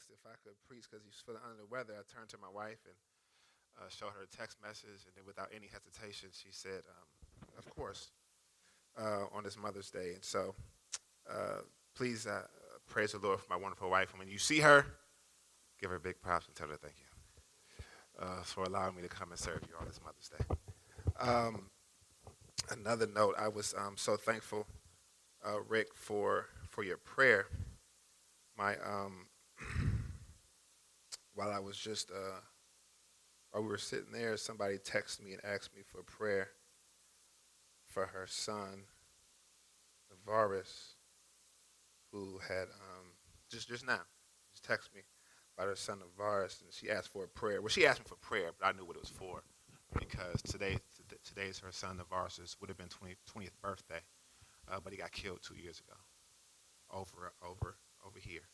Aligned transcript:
asked 0.00 0.10
if 0.10 0.24
I 0.24 0.36
could 0.42 0.56
preach 0.66 0.88
because 0.88 1.04
he 1.04 1.08
was 1.12 1.20
feeling 1.20 1.44
under 1.44 1.60
the 1.60 1.68
weather, 1.68 1.92
I 1.92 2.02
turned 2.08 2.28
to 2.30 2.38
my 2.40 2.48
wife 2.48 2.80
and 2.88 2.96
uh, 3.76 3.88
showed 3.88 4.16
her 4.16 4.24
a 4.24 4.36
text 4.36 4.56
message, 4.62 5.04
and 5.04 5.12
then 5.14 5.24
without 5.26 5.48
any 5.54 5.68
hesitation, 5.68 6.30
she 6.32 6.48
said, 6.50 6.82
um, 6.88 7.08
"Of 7.58 7.68
course," 7.74 8.10
uh, 8.98 9.28
on 9.32 9.44
this 9.44 9.56
Mother's 9.56 9.90
Day. 9.90 10.14
And 10.14 10.24
so, 10.24 10.54
uh, 11.30 11.62
please 11.94 12.26
uh, 12.26 12.46
praise 12.88 13.12
the 13.12 13.18
Lord 13.18 13.40
for 13.40 13.46
my 13.50 13.56
wonderful 13.56 13.90
wife. 13.90 14.10
And 14.10 14.18
when 14.18 14.28
you 14.28 14.38
see 14.38 14.60
her, 14.60 14.86
give 15.80 15.90
her 15.90 15.98
big 15.98 16.20
props 16.20 16.46
and 16.46 16.56
tell 16.56 16.68
her 16.68 16.76
thank 16.76 16.94
you 16.98 18.24
uh, 18.24 18.42
for 18.42 18.64
allowing 18.64 18.96
me 18.96 19.02
to 19.02 19.08
come 19.08 19.30
and 19.30 19.38
serve 19.38 19.60
you 19.68 19.74
on 19.78 19.86
this 19.86 20.00
Mother's 20.04 20.28
Day. 20.28 20.44
Um, 21.20 21.70
another 22.70 23.06
note, 23.06 23.34
I 23.38 23.48
was 23.48 23.74
um, 23.76 23.94
so 23.96 24.16
thankful, 24.16 24.66
uh, 25.46 25.60
Rick, 25.68 25.88
for 25.94 26.46
for 26.68 26.82
your 26.82 26.96
prayer. 26.96 27.46
My 28.56 28.76
um, 28.76 29.26
while 31.40 31.52
I 31.52 31.58
was 31.58 31.78
just 31.78 32.10
uh, 32.10 32.40
while 33.50 33.62
we 33.62 33.70
were 33.70 33.78
sitting 33.78 34.12
there, 34.12 34.36
somebody 34.36 34.76
texted 34.76 35.24
me 35.24 35.32
and 35.32 35.42
asked 35.42 35.74
me 35.74 35.80
for 35.82 36.00
a 36.00 36.04
prayer 36.04 36.48
for 37.86 38.04
her 38.04 38.26
son, 38.26 38.84
Navaris, 40.12 40.96
who 42.12 42.40
had 42.46 42.64
um, 42.64 43.06
just 43.50 43.68
just 43.68 43.86
now 43.86 44.00
just 44.52 44.68
texted 44.68 44.94
me 44.94 45.00
about 45.56 45.68
her 45.68 45.76
son 45.76 46.00
Navaris, 46.00 46.60
and 46.60 46.74
she 46.74 46.90
asked 46.90 47.10
for 47.10 47.24
a 47.24 47.28
prayer. 47.28 47.62
Well, 47.62 47.70
she 47.70 47.86
asked 47.86 48.00
me 48.00 48.06
for 48.06 48.16
prayer, 48.16 48.50
but 48.58 48.66
I 48.66 48.72
knew 48.72 48.84
what 48.84 48.96
it 48.96 49.02
was 49.02 49.08
for 49.08 49.42
because 49.98 50.42
today 50.42 50.76
today's 51.24 51.58
her 51.60 51.72
son 51.72 51.98
Navaris's 51.98 52.58
would 52.60 52.68
have 52.68 52.76
been 52.76 52.88
20, 52.88 53.14
20th 53.34 53.56
birthday, 53.62 54.00
uh, 54.70 54.78
but 54.84 54.92
he 54.92 54.98
got 54.98 55.10
killed 55.10 55.38
two 55.42 55.56
years 55.56 55.80
ago 55.80 55.96
over 56.92 57.32
over 57.42 57.76
over 58.06 58.18
here 58.18 58.46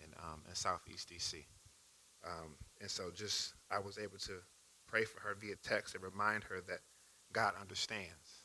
in 0.00 0.12
um, 0.18 0.42
in 0.48 0.56
Southeast 0.56 1.08
DC. 1.08 1.44
Um, 2.24 2.54
and 2.80 2.90
so 2.90 3.10
just 3.14 3.54
I 3.70 3.78
was 3.78 3.98
able 3.98 4.18
to 4.18 4.32
pray 4.86 5.04
for 5.04 5.20
her 5.20 5.34
via 5.40 5.56
text 5.62 5.94
and 5.94 6.04
remind 6.04 6.44
her 6.44 6.60
that 6.68 6.80
God 7.32 7.54
understands 7.60 8.44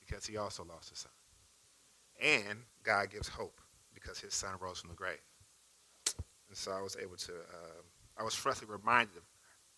because 0.00 0.26
he 0.26 0.36
also 0.36 0.64
lost 0.64 0.90
his 0.90 0.98
son. 0.98 1.12
And 2.20 2.58
God 2.82 3.10
gives 3.10 3.28
hope 3.28 3.60
because 3.92 4.18
his 4.18 4.34
son 4.34 4.54
rose 4.60 4.80
from 4.80 4.90
the 4.90 4.96
grave. 4.96 5.22
And 6.48 6.56
so 6.56 6.72
I 6.72 6.82
was 6.82 6.96
able 7.00 7.16
to, 7.16 7.32
uh, 7.32 7.82
I 8.18 8.22
was 8.22 8.34
freshly 8.34 8.68
reminded 8.68 9.16
of, 9.16 9.24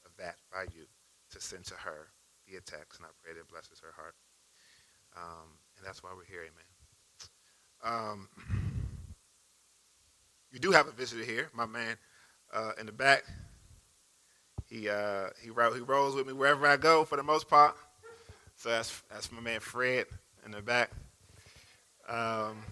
of 0.04 0.16
that 0.18 0.36
by 0.52 0.62
you 0.74 0.84
to 1.30 1.40
send 1.40 1.64
to 1.66 1.74
her 1.74 2.08
via 2.48 2.60
text, 2.60 2.98
and 2.98 3.06
I 3.06 3.10
pray 3.22 3.34
that 3.34 3.40
it 3.40 3.48
blesses 3.48 3.80
her 3.80 3.92
heart. 3.94 4.14
Um, 5.16 5.48
and 5.76 5.86
that's 5.86 6.02
why 6.02 6.10
we're 6.14 6.24
here, 6.24 6.42
amen. 6.42 6.64
Um, 7.82 8.28
you 10.50 10.58
do 10.58 10.72
have 10.72 10.86
a 10.86 10.92
visitor 10.92 11.24
here, 11.24 11.48
my 11.54 11.66
man 11.66 11.96
uh, 12.52 12.72
in 12.78 12.86
the 12.86 12.92
back. 12.92 13.24
He 14.66 14.88
uh, 14.88 15.28
he 15.40 15.48
he 15.48 15.80
rolls 15.80 16.14
with 16.14 16.26
me 16.26 16.32
wherever 16.32 16.66
I 16.66 16.76
go 16.76 17.04
for 17.04 17.16
the 17.16 17.22
most 17.22 17.48
part. 17.48 17.76
So 18.56 18.70
that's 18.70 19.02
that's 19.10 19.30
my 19.30 19.40
man 19.40 19.60
Fred 19.60 20.06
in 20.44 20.50
the 20.52 20.62
back. 20.62 20.90
Um, 22.08 22.62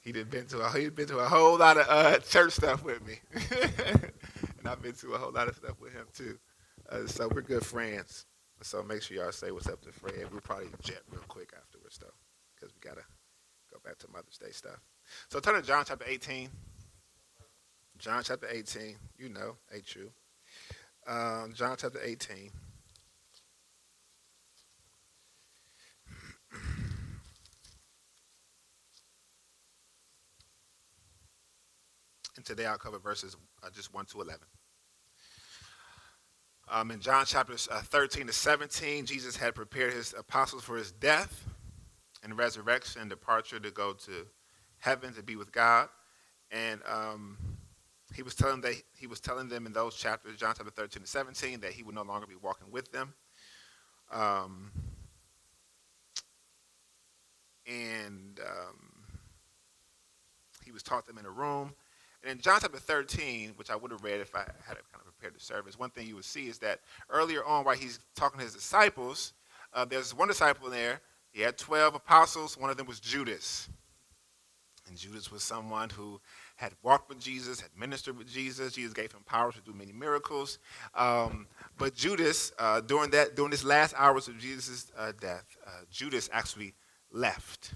he 0.00 0.12
did 0.12 0.30
been 0.30 0.46
to 0.46 0.60
a 0.60 0.70
he 0.70 0.88
been 0.90 1.08
to 1.08 1.18
a 1.18 1.28
whole 1.28 1.58
lot 1.58 1.76
of 1.76 1.86
uh, 1.88 2.18
church 2.20 2.52
stuff 2.52 2.84
with 2.84 3.04
me, 3.06 3.18
and 3.34 4.66
I've 4.66 4.80
been 4.82 4.92
to 4.94 5.12
a 5.14 5.18
whole 5.18 5.32
lot 5.32 5.48
of 5.48 5.56
stuff 5.56 5.80
with 5.80 5.92
him 5.92 6.06
too. 6.14 6.38
Uh, 6.90 7.06
so 7.06 7.28
we're 7.28 7.42
good 7.42 7.64
friends. 7.64 8.26
So 8.62 8.82
make 8.82 9.02
sure 9.02 9.16
y'all 9.16 9.32
say 9.32 9.50
what's 9.50 9.68
up 9.68 9.80
to 9.82 9.92
Fred. 9.92 10.26
We'll 10.30 10.40
probably 10.40 10.68
jet 10.82 11.02
real 11.10 11.22
quick 11.28 11.52
afterwards 11.56 11.98
though, 11.98 12.14
because 12.54 12.74
we 12.74 12.80
gotta 12.80 13.04
go 13.72 13.78
back 13.84 13.98
to 13.98 14.08
Mother's 14.10 14.38
Day 14.38 14.50
stuff. 14.50 14.80
So 15.28 15.40
turn 15.40 15.54
to 15.54 15.62
John 15.62 15.84
chapter 15.86 16.04
18. 16.06 16.48
John 17.98 18.22
chapter 18.22 18.46
18, 18.48 18.96
you 19.18 19.28
know, 19.28 19.56
ain't 19.74 19.84
true. 19.84 20.10
Um, 21.06 21.52
John 21.54 21.76
chapter 21.78 22.00
18. 22.02 22.50
And 32.36 32.46
today 32.46 32.66
I'll 32.66 32.78
cover 32.78 33.00
verses 33.00 33.36
uh, 33.64 33.70
just 33.74 33.92
1 33.92 34.04
to 34.06 34.20
11. 34.20 34.38
Um, 36.70 36.92
in 36.92 37.00
John 37.00 37.26
chapters 37.26 37.68
uh, 37.72 37.80
13 37.80 38.28
to 38.28 38.32
17, 38.32 39.06
Jesus 39.06 39.36
had 39.36 39.56
prepared 39.56 39.92
his 39.92 40.14
apostles 40.16 40.62
for 40.62 40.76
his 40.76 40.92
death 40.92 41.44
and 42.22 42.38
resurrection 42.38 43.00
and 43.00 43.10
departure 43.10 43.58
to 43.58 43.72
go 43.72 43.92
to 43.92 44.24
heaven 44.78 45.14
to 45.14 45.22
be 45.24 45.34
with 45.34 45.50
God. 45.50 45.88
And 46.52 46.80
um, 46.86 47.38
he 48.14 48.22
was 48.22 48.34
telling 48.34 48.60
that 48.62 48.74
he 48.96 49.06
was 49.06 49.20
telling 49.20 49.48
them 49.48 49.66
in 49.66 49.72
those 49.72 49.94
chapters, 49.94 50.38
John 50.38 50.54
chapter 50.56 50.70
13 50.70 51.02
to 51.02 51.08
17, 51.08 51.60
that 51.60 51.72
he 51.72 51.82
would 51.82 51.94
no 51.94 52.02
longer 52.02 52.26
be 52.26 52.36
walking 52.40 52.70
with 52.70 52.90
them. 52.90 53.14
Um, 54.10 54.70
and 57.66 58.40
um, 58.40 59.04
he 60.64 60.72
was 60.72 60.82
taught 60.82 61.06
them 61.06 61.18
in 61.18 61.26
a 61.26 61.30
room. 61.30 61.74
And 62.22 62.32
in 62.32 62.40
John 62.40 62.58
chapter 62.60 62.78
13, 62.78 63.52
which 63.56 63.70
I 63.70 63.76
would 63.76 63.90
have 63.90 64.02
read 64.02 64.20
if 64.20 64.34
I 64.34 64.40
had 64.40 64.76
kind 64.76 64.78
of 64.94 65.04
prepared 65.04 65.34
the 65.36 65.40
service, 65.40 65.78
one 65.78 65.90
thing 65.90 66.06
you 66.06 66.16
would 66.16 66.24
see 66.24 66.48
is 66.48 66.58
that 66.58 66.80
earlier 67.10 67.44
on, 67.44 67.64
while 67.64 67.76
he's 67.76 68.00
talking 68.16 68.38
to 68.38 68.44
his 68.44 68.54
disciples, 68.54 69.34
uh, 69.74 69.84
there's 69.84 70.14
one 70.14 70.28
disciple 70.28 70.66
in 70.66 70.72
there. 70.72 71.00
He 71.30 71.42
had 71.42 71.58
12 71.58 71.94
apostles. 71.94 72.56
One 72.56 72.70
of 72.70 72.76
them 72.76 72.86
was 72.86 73.00
Judas. 73.00 73.68
And 74.88 74.96
Judas 74.96 75.30
was 75.30 75.42
someone 75.42 75.90
who 75.90 76.20
had 76.58 76.72
walked 76.82 77.08
with 77.08 77.20
Jesus, 77.20 77.60
had 77.60 77.70
ministered 77.78 78.18
with 78.18 78.26
Jesus. 78.26 78.72
Jesus 78.72 78.92
gave 78.92 79.12
him 79.12 79.20
power 79.24 79.52
to 79.52 79.60
do 79.60 79.72
many 79.72 79.92
miracles. 79.92 80.58
Um, 80.92 81.46
but 81.78 81.94
Judas, 81.94 82.50
uh, 82.58 82.80
during 82.80 83.10
that, 83.10 83.36
during 83.36 83.52
this 83.52 83.62
last 83.62 83.94
hours 83.96 84.26
of 84.26 84.38
Jesus' 84.38 84.90
uh, 84.98 85.12
death, 85.20 85.56
uh, 85.64 85.82
Judas 85.88 86.28
actually 86.32 86.74
left 87.12 87.74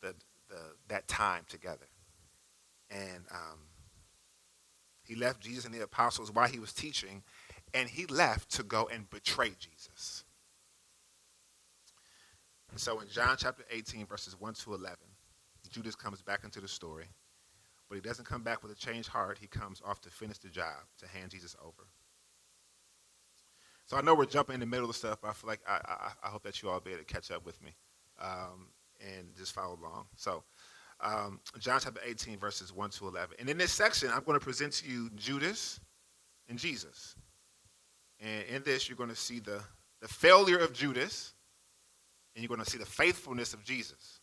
the, 0.00 0.14
the, 0.48 0.56
that 0.88 1.06
time 1.06 1.44
together, 1.50 1.84
and 2.90 3.26
um, 3.30 3.58
he 5.04 5.14
left 5.14 5.40
Jesus 5.40 5.66
and 5.66 5.74
the 5.74 5.82
apostles 5.82 6.32
while 6.32 6.48
he 6.48 6.58
was 6.58 6.72
teaching, 6.72 7.22
and 7.74 7.90
he 7.90 8.06
left 8.06 8.50
to 8.52 8.62
go 8.62 8.88
and 8.90 9.10
betray 9.10 9.52
Jesus. 9.58 10.24
So 12.76 13.00
in 13.00 13.08
John 13.08 13.36
chapter 13.38 13.64
18, 13.70 14.06
verses 14.06 14.34
1 14.40 14.54
to 14.54 14.72
11, 14.72 14.96
Judas 15.68 15.94
comes 15.94 16.22
back 16.22 16.42
into 16.42 16.58
the 16.58 16.68
story. 16.68 17.04
But 17.92 17.96
he 17.96 18.08
doesn't 18.08 18.24
come 18.24 18.42
back 18.42 18.62
with 18.62 18.72
a 18.72 18.74
changed 18.74 19.10
heart. 19.10 19.36
He 19.38 19.46
comes 19.46 19.82
off 19.84 20.00
to 20.00 20.08
finish 20.08 20.38
the 20.38 20.48
job, 20.48 20.78
to 21.00 21.06
hand 21.06 21.30
Jesus 21.30 21.54
over. 21.62 21.86
So 23.84 23.98
I 23.98 24.00
know 24.00 24.14
we're 24.14 24.24
jumping 24.24 24.54
in 24.54 24.60
the 24.60 24.66
middle 24.66 24.88
of 24.88 24.96
stuff, 24.96 25.18
but 25.20 25.28
I 25.28 25.34
feel 25.34 25.48
like 25.48 25.60
I, 25.68 25.78
I, 25.84 26.12
I 26.24 26.28
hope 26.30 26.42
that 26.44 26.62
you 26.62 26.70
all 26.70 26.80
be 26.80 26.92
able 26.92 27.00
to 27.00 27.04
catch 27.04 27.30
up 27.30 27.44
with 27.44 27.62
me 27.62 27.74
um, 28.18 28.68
and 28.98 29.36
just 29.36 29.52
follow 29.52 29.78
along. 29.78 30.06
So 30.16 30.42
um, 31.02 31.38
John 31.58 31.80
chapter 31.84 32.00
18, 32.02 32.38
verses 32.38 32.72
1 32.72 32.88
to 32.92 33.08
11. 33.08 33.36
And 33.38 33.50
in 33.50 33.58
this 33.58 33.72
section, 33.72 34.08
I'm 34.10 34.24
going 34.24 34.40
to 34.40 34.42
present 34.42 34.72
to 34.72 34.88
you 34.88 35.10
Judas 35.14 35.78
and 36.48 36.58
Jesus. 36.58 37.14
And 38.20 38.46
in 38.48 38.62
this, 38.62 38.88
you're 38.88 38.96
going 38.96 39.10
to 39.10 39.14
see 39.14 39.38
the, 39.38 39.60
the 40.00 40.08
failure 40.08 40.56
of 40.56 40.72
Judas, 40.72 41.34
and 42.34 42.42
you're 42.42 42.48
going 42.48 42.64
to 42.64 42.70
see 42.70 42.78
the 42.78 42.86
faithfulness 42.86 43.52
of 43.52 43.62
Jesus. 43.62 44.20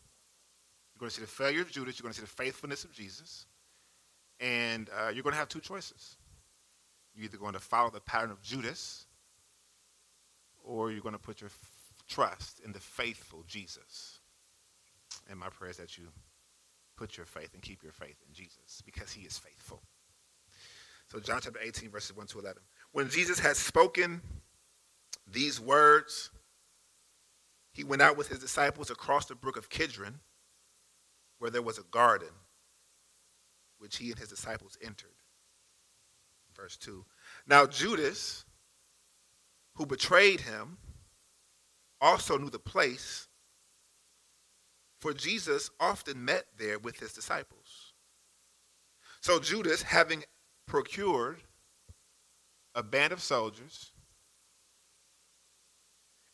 You're 0.92 0.98
going 0.98 1.10
to 1.10 1.14
see 1.14 1.22
the 1.22 1.28
failure 1.28 1.62
of 1.62 1.70
Judas, 1.70 2.00
you're 2.00 2.02
going 2.02 2.14
to 2.14 2.18
see 2.18 2.26
the 2.26 2.42
faithfulness 2.42 2.82
of 2.82 2.92
Jesus. 2.92 3.46
And 4.40 4.88
uh, 4.90 5.10
you're 5.10 5.22
going 5.22 5.34
to 5.34 5.38
have 5.38 5.48
two 5.48 5.60
choices. 5.60 6.16
You're 7.14 7.26
either 7.26 7.36
going 7.36 7.52
to 7.52 7.60
follow 7.60 7.90
the 7.90 8.00
pattern 8.00 8.30
of 8.30 8.40
Judas, 8.42 9.06
or 10.64 10.90
you're 10.90 11.02
going 11.02 11.14
to 11.14 11.20
put 11.20 11.40
your 11.40 11.50
f- 11.50 11.92
trust 12.08 12.60
in 12.64 12.72
the 12.72 12.80
faithful 12.80 13.44
Jesus. 13.46 14.20
And 15.28 15.38
my 15.38 15.48
prayer 15.48 15.70
is 15.70 15.76
that 15.76 15.98
you 15.98 16.04
put 16.96 17.16
your 17.16 17.26
faith 17.26 17.50
and 17.54 17.62
keep 17.62 17.82
your 17.82 17.92
faith 17.92 18.16
in 18.26 18.34
Jesus 18.34 18.82
because 18.84 19.12
he 19.12 19.22
is 19.22 19.38
faithful. 19.38 19.82
So, 21.10 21.18
John 21.18 21.40
chapter 21.42 21.60
18, 21.62 21.90
verses 21.90 22.16
1 22.16 22.26
to 22.28 22.38
11. 22.38 22.62
When 22.92 23.08
Jesus 23.08 23.38
had 23.38 23.56
spoken 23.56 24.20
these 25.26 25.60
words, 25.60 26.30
he 27.72 27.84
went 27.84 28.02
out 28.02 28.16
with 28.16 28.28
his 28.28 28.38
disciples 28.38 28.90
across 28.90 29.26
the 29.26 29.34
brook 29.34 29.56
of 29.56 29.68
Kidron, 29.68 30.20
where 31.38 31.50
there 31.50 31.62
was 31.62 31.78
a 31.78 31.84
garden 31.90 32.28
which 33.80 33.96
he 33.96 34.10
and 34.10 34.18
his 34.18 34.28
disciples 34.28 34.78
entered. 34.82 35.16
Verse 36.54 36.76
2. 36.76 37.04
Now, 37.46 37.66
Judas, 37.66 38.44
who 39.74 39.86
betrayed 39.86 40.40
him, 40.40 40.76
also 42.00 42.36
knew 42.36 42.50
the 42.50 42.58
place, 42.58 43.26
for 45.00 45.14
Jesus 45.14 45.70
often 45.80 46.24
met 46.24 46.44
there 46.58 46.78
with 46.78 47.00
his 47.00 47.14
disciples. 47.14 47.94
So, 49.22 49.40
Judas, 49.40 49.82
having 49.82 50.24
procured 50.66 51.38
a 52.74 52.82
band 52.82 53.12
of 53.12 53.22
soldiers 53.22 53.92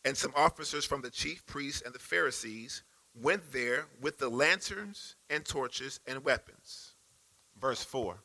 and 0.05 0.17
some 0.17 0.33
officers 0.37 0.85
from 0.85 1.01
the 1.01 1.11
chief 1.11 1.47
priests 1.47 1.83
and 1.83 1.95
the 1.95 2.01
Pharisees, 2.01 2.83
went 3.15 3.53
there 3.53 3.87
with 4.01 4.19
the 4.19 4.29
lanterns 4.29 5.15
and 5.31 5.45
torches 5.45 6.01
and 6.07 6.25
weapons 6.25 6.96
Verse 7.67 7.83
4. 7.83 8.17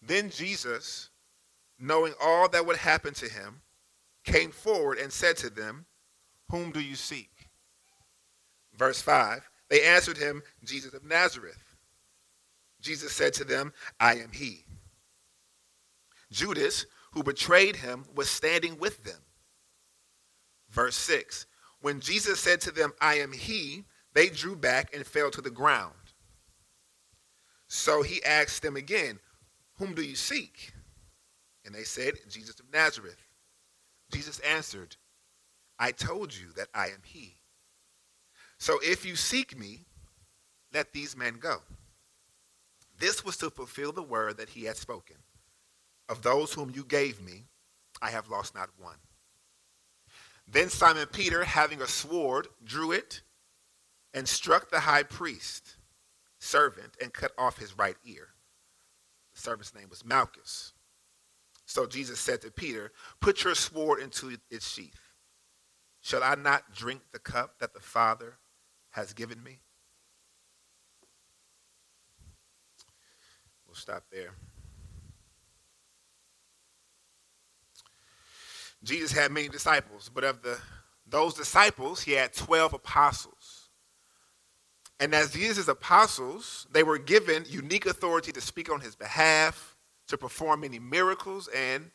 Then 0.00 0.30
Jesus, 0.30 1.10
knowing 1.78 2.14
all 2.18 2.48
that 2.48 2.64
would 2.64 2.78
happen 2.78 3.12
to 3.12 3.28
him, 3.28 3.60
came 4.24 4.50
forward 4.50 4.96
and 4.96 5.12
said 5.12 5.36
to 5.36 5.50
them, 5.50 5.84
Whom 6.50 6.70
do 6.70 6.80
you 6.80 6.94
seek? 6.94 7.50
Verse 8.78 9.02
5. 9.02 9.46
They 9.68 9.82
answered 9.82 10.16
him, 10.16 10.42
Jesus 10.64 10.94
of 10.94 11.04
Nazareth. 11.04 11.76
Jesus 12.80 13.12
said 13.12 13.34
to 13.34 13.44
them, 13.44 13.74
I 14.00 14.14
am 14.14 14.30
he. 14.32 14.64
Judas, 16.32 16.86
who 17.12 17.22
betrayed 17.22 17.76
him, 17.76 18.06
was 18.14 18.30
standing 18.30 18.78
with 18.78 19.04
them. 19.04 19.20
Verse 20.70 20.96
6 20.96 21.44
When 21.82 22.00
Jesus 22.00 22.40
said 22.40 22.62
to 22.62 22.70
them, 22.70 22.94
I 23.02 23.16
am 23.16 23.32
he, 23.32 23.84
they 24.14 24.30
drew 24.30 24.56
back 24.56 24.94
and 24.94 25.06
fell 25.06 25.30
to 25.30 25.42
the 25.42 25.50
ground. 25.50 26.03
So 27.76 28.02
he 28.02 28.22
asked 28.22 28.62
them 28.62 28.76
again, 28.76 29.18
Whom 29.78 29.94
do 29.94 30.02
you 30.02 30.14
seek? 30.14 30.72
And 31.66 31.74
they 31.74 31.82
said, 31.82 32.14
Jesus 32.30 32.60
of 32.60 32.72
Nazareth. 32.72 33.20
Jesus 34.12 34.38
answered, 34.38 34.94
I 35.76 35.90
told 35.90 36.32
you 36.32 36.46
that 36.54 36.68
I 36.72 36.86
am 36.86 37.02
he. 37.04 37.34
So 38.58 38.78
if 38.80 39.04
you 39.04 39.16
seek 39.16 39.58
me, 39.58 39.86
let 40.72 40.92
these 40.92 41.16
men 41.16 41.38
go. 41.40 41.56
This 43.00 43.24
was 43.24 43.36
to 43.38 43.50
fulfill 43.50 43.90
the 43.90 44.02
word 44.04 44.36
that 44.36 44.50
he 44.50 44.66
had 44.66 44.76
spoken. 44.76 45.16
Of 46.08 46.22
those 46.22 46.54
whom 46.54 46.70
you 46.72 46.84
gave 46.84 47.20
me, 47.20 47.46
I 48.00 48.10
have 48.10 48.30
lost 48.30 48.54
not 48.54 48.70
one. 48.78 48.98
Then 50.46 50.68
Simon 50.68 51.08
Peter, 51.08 51.42
having 51.42 51.82
a 51.82 51.88
sword, 51.88 52.46
drew 52.64 52.92
it 52.92 53.22
and 54.14 54.28
struck 54.28 54.70
the 54.70 54.80
high 54.80 55.02
priest 55.02 55.74
servant 56.44 56.96
and 57.00 57.12
cut 57.12 57.32
off 57.38 57.58
his 57.58 57.76
right 57.76 57.96
ear. 58.04 58.28
The 59.34 59.40
servant's 59.40 59.74
name 59.74 59.88
was 59.88 60.04
Malchus. 60.04 60.72
So 61.66 61.86
Jesus 61.86 62.20
said 62.20 62.42
to 62.42 62.50
Peter, 62.50 62.92
Put 63.20 63.44
your 63.44 63.54
sword 63.54 64.00
into 64.00 64.36
its 64.50 64.68
sheath. 64.68 65.00
Shall 66.02 66.22
I 66.22 66.34
not 66.34 66.74
drink 66.74 67.00
the 67.12 67.18
cup 67.18 67.58
that 67.60 67.72
the 67.72 67.80
Father 67.80 68.36
has 68.90 69.14
given 69.14 69.42
me? 69.42 69.60
We'll 73.66 73.74
stop 73.74 74.04
there. 74.12 74.34
Jesus 78.82 79.12
had 79.12 79.32
many 79.32 79.48
disciples, 79.48 80.10
but 80.14 80.24
of 80.24 80.42
the 80.42 80.58
those 81.06 81.34
disciples, 81.34 82.02
he 82.02 82.12
had 82.12 82.32
12 82.34 82.74
apostles. 82.74 83.33
And 85.00 85.14
as 85.14 85.32
Jesus' 85.32 85.68
apostles, 85.68 86.66
they 86.72 86.82
were 86.82 86.98
given 86.98 87.44
unique 87.48 87.86
authority 87.86 88.32
to 88.32 88.40
speak 88.40 88.70
on 88.70 88.80
his 88.80 88.94
behalf, 88.94 89.76
to 90.08 90.16
perform 90.16 90.60
many 90.60 90.78
miracles, 90.78 91.48
and 91.48 91.90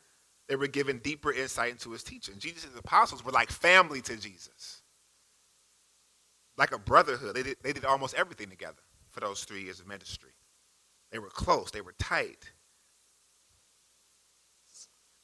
they 0.47 0.55
were 0.55 0.67
given 0.67 0.97
deeper 0.97 1.31
insight 1.31 1.71
into 1.71 1.91
his 1.91 2.03
teaching. 2.03 2.35
Jesus' 2.39 2.67
apostles 2.77 3.23
were 3.23 3.31
like 3.31 3.49
family 3.51 4.01
to 4.01 4.17
Jesus, 4.17 4.81
like 6.57 6.73
a 6.73 6.79
brotherhood. 6.79 7.35
They 7.35 7.43
did, 7.43 7.57
they 7.63 7.73
did 7.73 7.85
almost 7.85 8.15
everything 8.15 8.49
together 8.49 8.81
for 9.11 9.21
those 9.21 9.43
three 9.43 9.63
years 9.63 9.79
of 9.79 9.87
ministry. 9.87 10.31
They 11.11 11.19
were 11.19 11.29
close, 11.29 11.71
they 11.71 11.81
were 11.81 11.95
tight. 11.97 12.51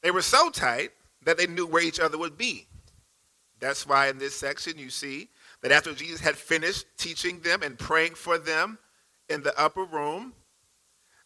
They 0.02 0.10
were 0.10 0.22
so 0.22 0.50
tight 0.50 0.90
that 1.24 1.36
they 1.36 1.46
knew 1.46 1.66
where 1.66 1.82
each 1.82 2.00
other 2.00 2.16
would 2.16 2.38
be. 2.38 2.66
That's 3.58 3.86
why 3.86 4.08
in 4.08 4.18
this 4.18 4.34
section 4.34 4.78
you 4.78 4.90
see 4.90 5.28
that 5.62 5.72
after 5.72 5.94
Jesus 5.94 6.20
had 6.20 6.36
finished 6.36 6.86
teaching 6.96 7.40
them 7.40 7.62
and 7.62 7.78
praying 7.78 8.14
for 8.14 8.38
them 8.38 8.78
in 9.28 9.42
the 9.42 9.58
upper 9.58 9.84
room, 9.84 10.32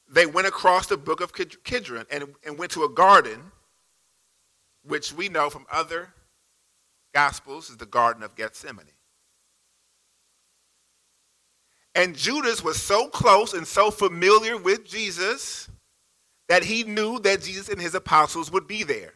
they 0.09 0.27
went 0.27 0.47
across 0.47 0.87
the 0.87 0.97
brook 0.97 1.21
of 1.21 1.33
Kidron 1.33 2.07
and, 2.11 2.35
and 2.45 2.59
went 2.59 2.73
to 2.73 2.85
a 2.85 2.89
garden, 2.89 3.53
which 4.85 5.13
we 5.13 5.29
know 5.29 5.51
from 5.51 5.67
other 5.71 6.13
gospels 7.15 7.71
is 7.71 7.77
the 7.77 7.87
Garden 7.87 8.23
of 8.23 8.35
Gethsemane. 8.35 8.87
And 11.95 12.17
Judas 12.17 12.63
was 12.63 12.81
so 12.81 13.09
close 13.09 13.53
and 13.53 13.67
so 13.67 13.91
familiar 13.91 14.57
with 14.57 14.85
Jesus 14.85 15.69
that 16.49 16.65
he 16.65 16.85
knew 16.85 17.19
that 17.21 17.43
Jesus 17.43 17.69
and 17.69 17.81
his 17.81 17.95
apostles 17.95 18.51
would 18.51 18.67
be 18.67 18.83
there. 18.85 19.15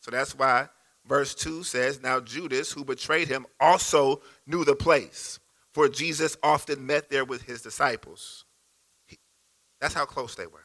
So 0.00 0.10
that's 0.10 0.36
why 0.36 0.68
verse 1.10 1.34
2 1.34 1.64
says, 1.64 2.00
Now 2.00 2.20
Judas, 2.20 2.70
who 2.70 2.84
betrayed 2.84 3.26
him, 3.26 3.44
also 3.58 4.22
knew 4.46 4.64
the 4.64 4.76
place, 4.76 5.40
for 5.74 5.88
Jesus 5.88 6.36
often 6.40 6.86
met 6.86 7.10
there 7.10 7.24
with 7.24 7.42
his 7.42 7.62
disciples. 7.62 8.44
He, 9.06 9.18
that's 9.80 9.92
how 9.92 10.04
close 10.04 10.36
they 10.36 10.46
were. 10.46 10.64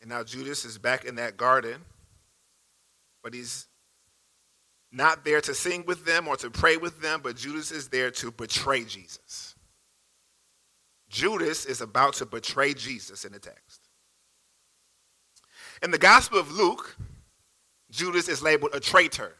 And 0.00 0.08
now 0.08 0.24
Judas 0.24 0.64
is 0.64 0.78
back 0.78 1.04
in 1.04 1.16
that 1.16 1.36
garden, 1.36 1.82
but 3.22 3.34
he's 3.34 3.66
not 4.90 5.22
there 5.22 5.42
to 5.42 5.54
sing 5.54 5.84
with 5.86 6.06
them 6.06 6.28
or 6.28 6.36
to 6.38 6.48
pray 6.48 6.78
with 6.78 7.02
them, 7.02 7.20
but 7.22 7.36
Judas 7.36 7.70
is 7.70 7.88
there 7.88 8.10
to 8.12 8.30
betray 8.30 8.84
Jesus. 8.84 9.54
Judas 11.10 11.66
is 11.66 11.82
about 11.82 12.14
to 12.14 12.24
betray 12.24 12.72
Jesus 12.72 13.26
in 13.26 13.32
the 13.32 13.38
text. 13.38 13.82
In 15.82 15.90
the 15.90 15.98
Gospel 15.98 16.38
of 16.38 16.50
Luke, 16.50 16.96
Judas 17.98 18.28
is 18.28 18.40
labeled 18.40 18.70
a 18.74 18.80
traitor. 18.80 19.34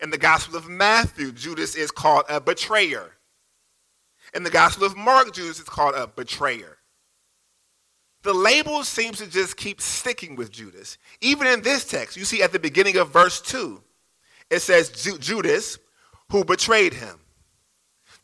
In 0.00 0.10
the 0.10 0.18
Gospel 0.18 0.56
of 0.56 0.68
Matthew, 0.68 1.30
Judas 1.30 1.76
is 1.76 1.92
called 1.92 2.24
a 2.28 2.40
betrayer. 2.40 3.12
In 4.34 4.42
the 4.42 4.50
Gospel 4.50 4.84
of 4.84 4.96
Mark, 4.96 5.32
Judas 5.32 5.60
is 5.60 5.68
called 5.68 5.94
a 5.94 6.08
betrayer. 6.08 6.78
The 8.22 8.34
label 8.34 8.82
seems 8.82 9.18
to 9.18 9.28
just 9.28 9.56
keep 9.56 9.80
sticking 9.80 10.34
with 10.34 10.50
Judas. 10.50 10.98
Even 11.20 11.46
in 11.46 11.62
this 11.62 11.84
text, 11.84 12.16
you 12.16 12.24
see 12.24 12.42
at 12.42 12.52
the 12.52 12.58
beginning 12.58 12.96
of 12.96 13.12
verse 13.12 13.40
2, 13.40 13.80
it 14.50 14.60
says 14.60 14.90
Judas 14.90 15.78
who 16.32 16.44
betrayed 16.44 16.92
him. 16.92 17.20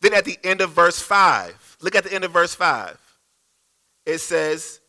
Then 0.01 0.13
at 0.13 0.25
the 0.25 0.39
end 0.43 0.61
of 0.61 0.73
verse 0.73 1.01
5, 1.01 1.77
look 1.83 1.95
at 1.95 2.03
the 2.03 2.13
end 2.13 2.25
of 2.25 2.33
verse 2.33 2.53
5. 2.53 2.99
It 4.07 4.19
says, 4.19 4.81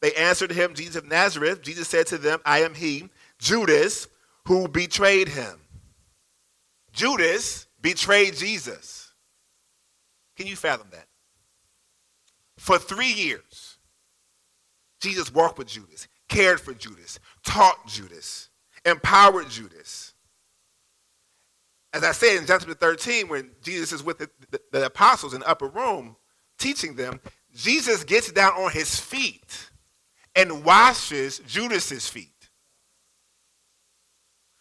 they 0.00 0.12
answered 0.12 0.52
him, 0.52 0.74
Jesus 0.74 0.96
of 0.96 1.08
Nazareth. 1.08 1.62
Jesus 1.62 1.88
said 1.88 2.06
to 2.06 2.18
them, 2.18 2.40
I 2.46 2.60
am 2.62 2.74
he, 2.74 3.10
Judas, 3.40 4.06
who 4.46 4.68
betrayed 4.68 5.28
him. 5.28 5.60
Judas 6.92 7.66
betrayed 7.80 8.36
Jesus. 8.36 9.12
Can 10.36 10.46
you 10.46 10.56
fathom 10.56 10.88
that? 10.92 11.06
For 12.58 12.78
three 12.78 13.12
years, 13.12 13.78
Jesus 15.00 15.32
walked 15.32 15.58
with 15.58 15.68
Judas, 15.68 16.08
cared 16.28 16.60
for 16.60 16.74
Judas, 16.74 17.18
taught 17.44 17.86
Judas, 17.86 18.50
empowered 18.84 19.48
Judas. 19.48 20.12
As 21.92 22.04
I 22.04 22.12
said 22.12 22.36
in 22.36 22.46
John 22.46 22.58
chapter 22.60 22.74
13, 22.74 23.28
when 23.28 23.50
Jesus 23.62 23.92
is 23.92 24.02
with 24.02 24.18
the, 24.18 24.30
the, 24.50 24.60
the 24.72 24.86
apostles 24.86 25.32
in 25.32 25.40
the 25.40 25.48
upper 25.48 25.68
room 25.68 26.16
teaching 26.58 26.94
them, 26.94 27.20
Jesus 27.54 28.04
gets 28.04 28.30
down 28.30 28.52
on 28.52 28.70
his 28.70 29.00
feet 29.00 29.70
and 30.36 30.64
washes 30.64 31.40
Judas's 31.40 32.08
feet 32.08 32.39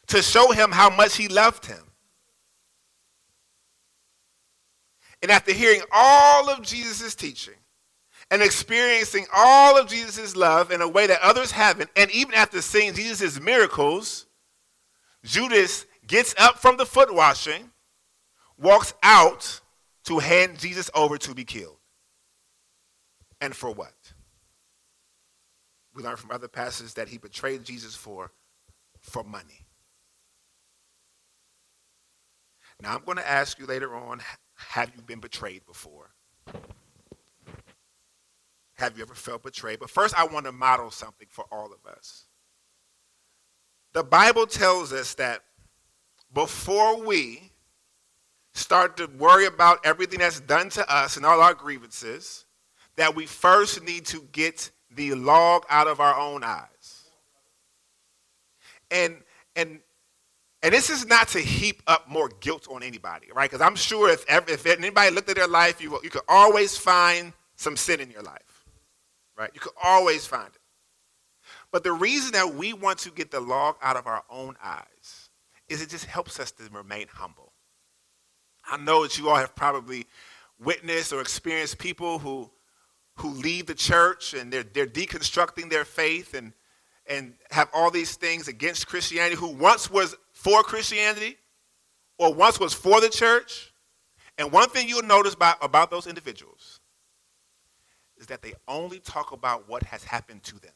to 0.09 0.21
show 0.21 0.51
him 0.51 0.71
how 0.71 0.89
much 0.89 1.15
he 1.15 1.27
loved 1.27 1.65
him. 1.65 1.83
And 5.21 5.31
after 5.31 5.53
hearing 5.53 5.81
all 5.91 6.49
of 6.49 6.61
Jesus' 6.61 7.15
teaching 7.15 7.55
and 8.31 8.41
experiencing 8.41 9.25
all 9.35 9.77
of 9.77 9.87
Jesus' 9.87 10.35
love 10.35 10.71
in 10.71 10.81
a 10.81 10.87
way 10.87 11.07
that 11.07 11.19
others 11.21 11.51
haven't, 11.51 11.89
and 11.95 12.09
even 12.11 12.33
after 12.33 12.61
seeing 12.61 12.93
Jesus' 12.93 13.39
miracles, 13.39 14.27
Judas 15.23 15.85
gets 16.07 16.33
up 16.37 16.57
from 16.57 16.77
the 16.77 16.85
foot 16.85 17.13
washing, 17.13 17.69
walks 18.57 18.93
out 19.03 19.61
to 20.05 20.19
hand 20.19 20.57
Jesus 20.57 20.89
over 20.95 21.17
to 21.17 21.35
be 21.35 21.43
killed. 21.43 21.77
And 23.41 23.55
for 23.55 23.71
what? 23.71 23.93
We 25.93 26.03
learn 26.03 26.17
from 26.17 26.31
other 26.31 26.47
passages 26.47 26.93
that 26.95 27.09
he 27.09 27.17
betrayed 27.17 27.63
Jesus 27.63 27.95
for, 27.95 28.31
for 29.01 29.23
money. 29.23 29.65
Now, 32.81 32.95
I'm 32.95 33.03
going 33.03 33.17
to 33.17 33.29
ask 33.29 33.59
you 33.59 33.65
later 33.65 33.95
on 33.95 34.21
have 34.55 34.91
you 34.95 35.01
been 35.01 35.19
betrayed 35.19 35.65
before? 35.65 36.11
Have 38.75 38.97
you 38.97 39.03
ever 39.03 39.13
felt 39.13 39.43
betrayed? 39.43 39.79
But 39.79 39.89
first, 39.89 40.17
I 40.17 40.25
want 40.25 40.45
to 40.45 40.51
model 40.51 40.89
something 40.89 41.27
for 41.29 41.45
all 41.51 41.67
of 41.73 41.91
us. 41.91 42.25
The 43.93 44.03
Bible 44.03 44.45
tells 44.45 44.93
us 44.93 45.15
that 45.15 45.41
before 46.33 47.03
we 47.03 47.51
start 48.53 48.97
to 48.97 49.07
worry 49.17 49.45
about 49.45 49.85
everything 49.85 50.19
that's 50.19 50.39
done 50.39 50.69
to 50.69 50.93
us 50.93 51.17
and 51.17 51.25
all 51.25 51.41
our 51.41 51.53
grievances, 51.53 52.45
that 52.95 53.15
we 53.15 53.25
first 53.25 53.83
need 53.83 54.05
to 54.05 54.27
get 54.31 54.71
the 54.91 55.13
log 55.13 55.65
out 55.69 55.87
of 55.87 55.99
our 55.99 56.19
own 56.19 56.43
eyes. 56.43 57.09
And 58.91 59.17
and 59.55 59.79
and 60.61 60.73
this 60.73 60.89
is 60.89 61.05
not 61.05 61.29
to 61.29 61.39
heap 61.39 61.81
up 61.87 62.09
more 62.09 62.29
guilt 62.39 62.67
on 62.69 62.83
anybody, 62.83 63.27
right? 63.33 63.49
Because 63.49 63.65
I'm 63.65 63.75
sure 63.75 64.09
if, 64.09 64.25
if 64.27 64.65
anybody 64.65 65.13
looked 65.13 65.29
at 65.29 65.35
their 65.35 65.47
life, 65.47 65.81
you, 65.81 65.99
you 66.03 66.09
could 66.09 66.21
always 66.27 66.77
find 66.77 67.33
some 67.55 67.77
sin 67.77 67.99
in 67.99 68.11
your 68.11 68.23
life, 68.23 68.65
right? 69.37 69.49
You 69.53 69.59
could 69.59 69.73
always 69.81 70.25
find 70.25 70.47
it. 70.47 70.61
But 71.71 71.83
the 71.83 71.91
reason 71.91 72.31
that 72.33 72.55
we 72.55 72.73
want 72.73 72.99
to 72.99 73.11
get 73.11 73.31
the 73.31 73.39
log 73.39 73.75
out 73.81 73.95
of 73.95 74.07
our 74.07 74.23
own 74.29 74.55
eyes 74.61 75.29
is 75.67 75.81
it 75.81 75.89
just 75.89 76.05
helps 76.05 76.39
us 76.39 76.51
to 76.51 76.63
remain 76.71 77.07
humble. 77.09 77.53
I 78.69 78.77
know 78.77 79.03
that 79.03 79.17
you 79.17 79.29
all 79.29 79.35
have 79.35 79.55
probably 79.55 80.05
witnessed 80.59 81.13
or 81.13 81.21
experienced 81.21 81.77
people 81.77 82.19
who 82.19 82.49
who 83.19 83.29
leave 83.29 83.65
the 83.65 83.75
church 83.75 84.33
and 84.33 84.51
they're, 84.51 84.63
they're 84.63 84.87
deconstructing 84.87 85.69
their 85.69 85.85
faith 85.85 86.33
and, 86.33 86.53
and 87.05 87.33
have 87.51 87.69
all 87.73 87.91
these 87.91 88.15
things 88.15 88.47
against 88.47 88.87
Christianity, 88.87 89.35
who 89.35 89.47
once 89.47 89.91
was 89.91 90.15
for 90.39 90.63
Christianity 90.63 91.35
or 92.17 92.33
once 92.33 92.61
was 92.61 92.73
for 92.73 93.01
the 93.01 93.09
church. 93.09 93.73
And 94.37 94.53
one 94.53 94.69
thing 94.69 94.87
you'll 94.87 95.03
notice 95.03 95.33
about, 95.33 95.57
about 95.61 95.91
those 95.91 96.07
individuals 96.07 96.79
is 98.17 98.27
that 98.27 98.41
they 98.41 98.53
only 98.65 98.99
talk 98.99 99.33
about 99.33 99.67
what 99.67 99.83
has 99.83 100.01
happened 100.05 100.43
to 100.43 100.57
them. 100.61 100.71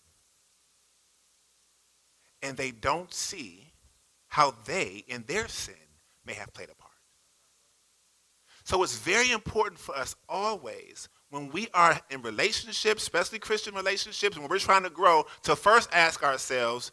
And 2.42 2.58
they 2.58 2.72
don't 2.72 3.14
see 3.14 3.72
how 4.28 4.54
they, 4.66 5.06
in 5.08 5.24
their 5.28 5.48
sin, 5.48 5.76
may 6.26 6.34
have 6.34 6.54
played 6.54 6.70
a 6.70 6.76
part. 6.76 6.92
So 8.66 8.84
it's 8.84 8.98
very 8.98 9.32
important 9.32 9.80
for 9.80 9.96
us 9.96 10.18
always, 10.28 11.08
when 11.30 11.50
we 11.50 11.70
are 11.74 11.98
in 12.10 12.22
relationships, 12.22 13.04
especially 13.04 13.40
Christian 13.40 13.76
relationships, 13.76 14.38
when 14.38 14.50
we're 14.50 14.60
trying 14.60 14.84
to 14.84 14.90
grow, 14.90 15.26
to 15.44 15.56
first 15.56 15.90
ask 15.94 16.22
ourselves, 16.22 16.92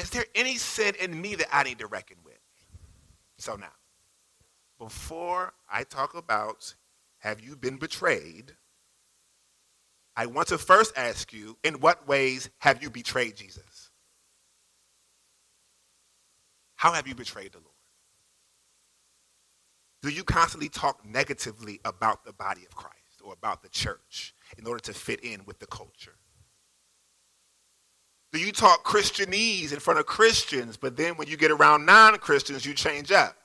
is 0.00 0.10
there 0.10 0.24
any 0.34 0.56
sin 0.56 0.94
in 1.00 1.20
me 1.20 1.34
that 1.36 1.48
I 1.52 1.62
need 1.62 1.78
to 1.78 1.86
reckon 1.86 2.16
with? 2.24 2.34
So 3.38 3.56
now, 3.56 3.72
before 4.78 5.52
I 5.70 5.84
talk 5.84 6.14
about 6.14 6.74
have 7.18 7.40
you 7.40 7.54
been 7.54 7.76
betrayed, 7.76 8.52
I 10.16 10.26
want 10.26 10.48
to 10.48 10.58
first 10.58 10.94
ask 10.96 11.32
you, 11.32 11.56
in 11.62 11.74
what 11.80 12.08
ways 12.08 12.50
have 12.58 12.82
you 12.82 12.90
betrayed 12.90 13.36
Jesus? 13.36 13.90
How 16.76 16.92
have 16.92 17.06
you 17.06 17.14
betrayed 17.14 17.52
the 17.52 17.58
Lord? 17.58 17.68
Do 20.02 20.08
you 20.08 20.24
constantly 20.24 20.70
talk 20.70 21.04
negatively 21.04 21.78
about 21.84 22.24
the 22.24 22.32
body 22.32 22.64
of 22.64 22.74
Christ 22.74 23.20
or 23.22 23.34
about 23.34 23.62
the 23.62 23.68
church 23.68 24.34
in 24.56 24.66
order 24.66 24.80
to 24.80 24.94
fit 24.94 25.20
in 25.20 25.44
with 25.44 25.58
the 25.58 25.66
culture? 25.66 26.16
Do 28.32 28.38
you 28.38 28.52
talk 28.52 28.84
Christianese 28.84 29.72
in 29.72 29.80
front 29.80 29.98
of 29.98 30.06
Christians, 30.06 30.76
but 30.76 30.96
then 30.96 31.14
when 31.14 31.28
you 31.28 31.36
get 31.36 31.50
around 31.50 31.84
non 31.84 32.16
Christians, 32.18 32.64
you 32.64 32.74
change 32.74 33.10
up? 33.10 33.36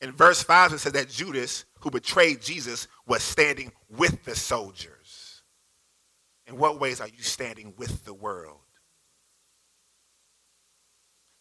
In 0.00 0.12
verse 0.12 0.42
5, 0.42 0.72
it 0.72 0.78
says 0.80 0.92
that 0.92 1.08
Judas, 1.08 1.64
who 1.80 1.90
betrayed 1.90 2.42
Jesus, 2.42 2.88
was 3.06 3.22
standing 3.22 3.72
with 3.88 4.24
the 4.24 4.34
soldiers. 4.34 5.42
In 6.46 6.58
what 6.58 6.80
ways 6.80 7.00
are 7.00 7.08
you 7.08 7.22
standing 7.22 7.72
with 7.78 8.04
the 8.04 8.12
world? 8.12 8.58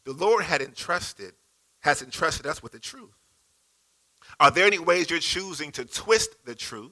The 0.05 0.13
Lord 0.13 0.43
had 0.43 0.61
entrusted 0.61 1.33
has 1.81 2.01
entrusted 2.01 2.45
us 2.45 2.63
with 2.63 2.71
the 2.71 2.79
truth. 2.79 3.09
Are 4.39 4.51
there 4.51 4.65
any 4.65 4.79
ways 4.79 5.09
you're 5.09 5.19
choosing 5.19 5.71
to 5.71 5.85
twist 5.85 6.35
the 6.45 6.55
truth 6.55 6.91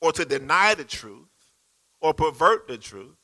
or 0.00 0.10
to 0.12 0.24
deny 0.24 0.74
the 0.74 0.84
truth 0.84 1.28
or 2.00 2.14
pervert 2.14 2.68
the 2.68 2.78
truth 2.78 3.16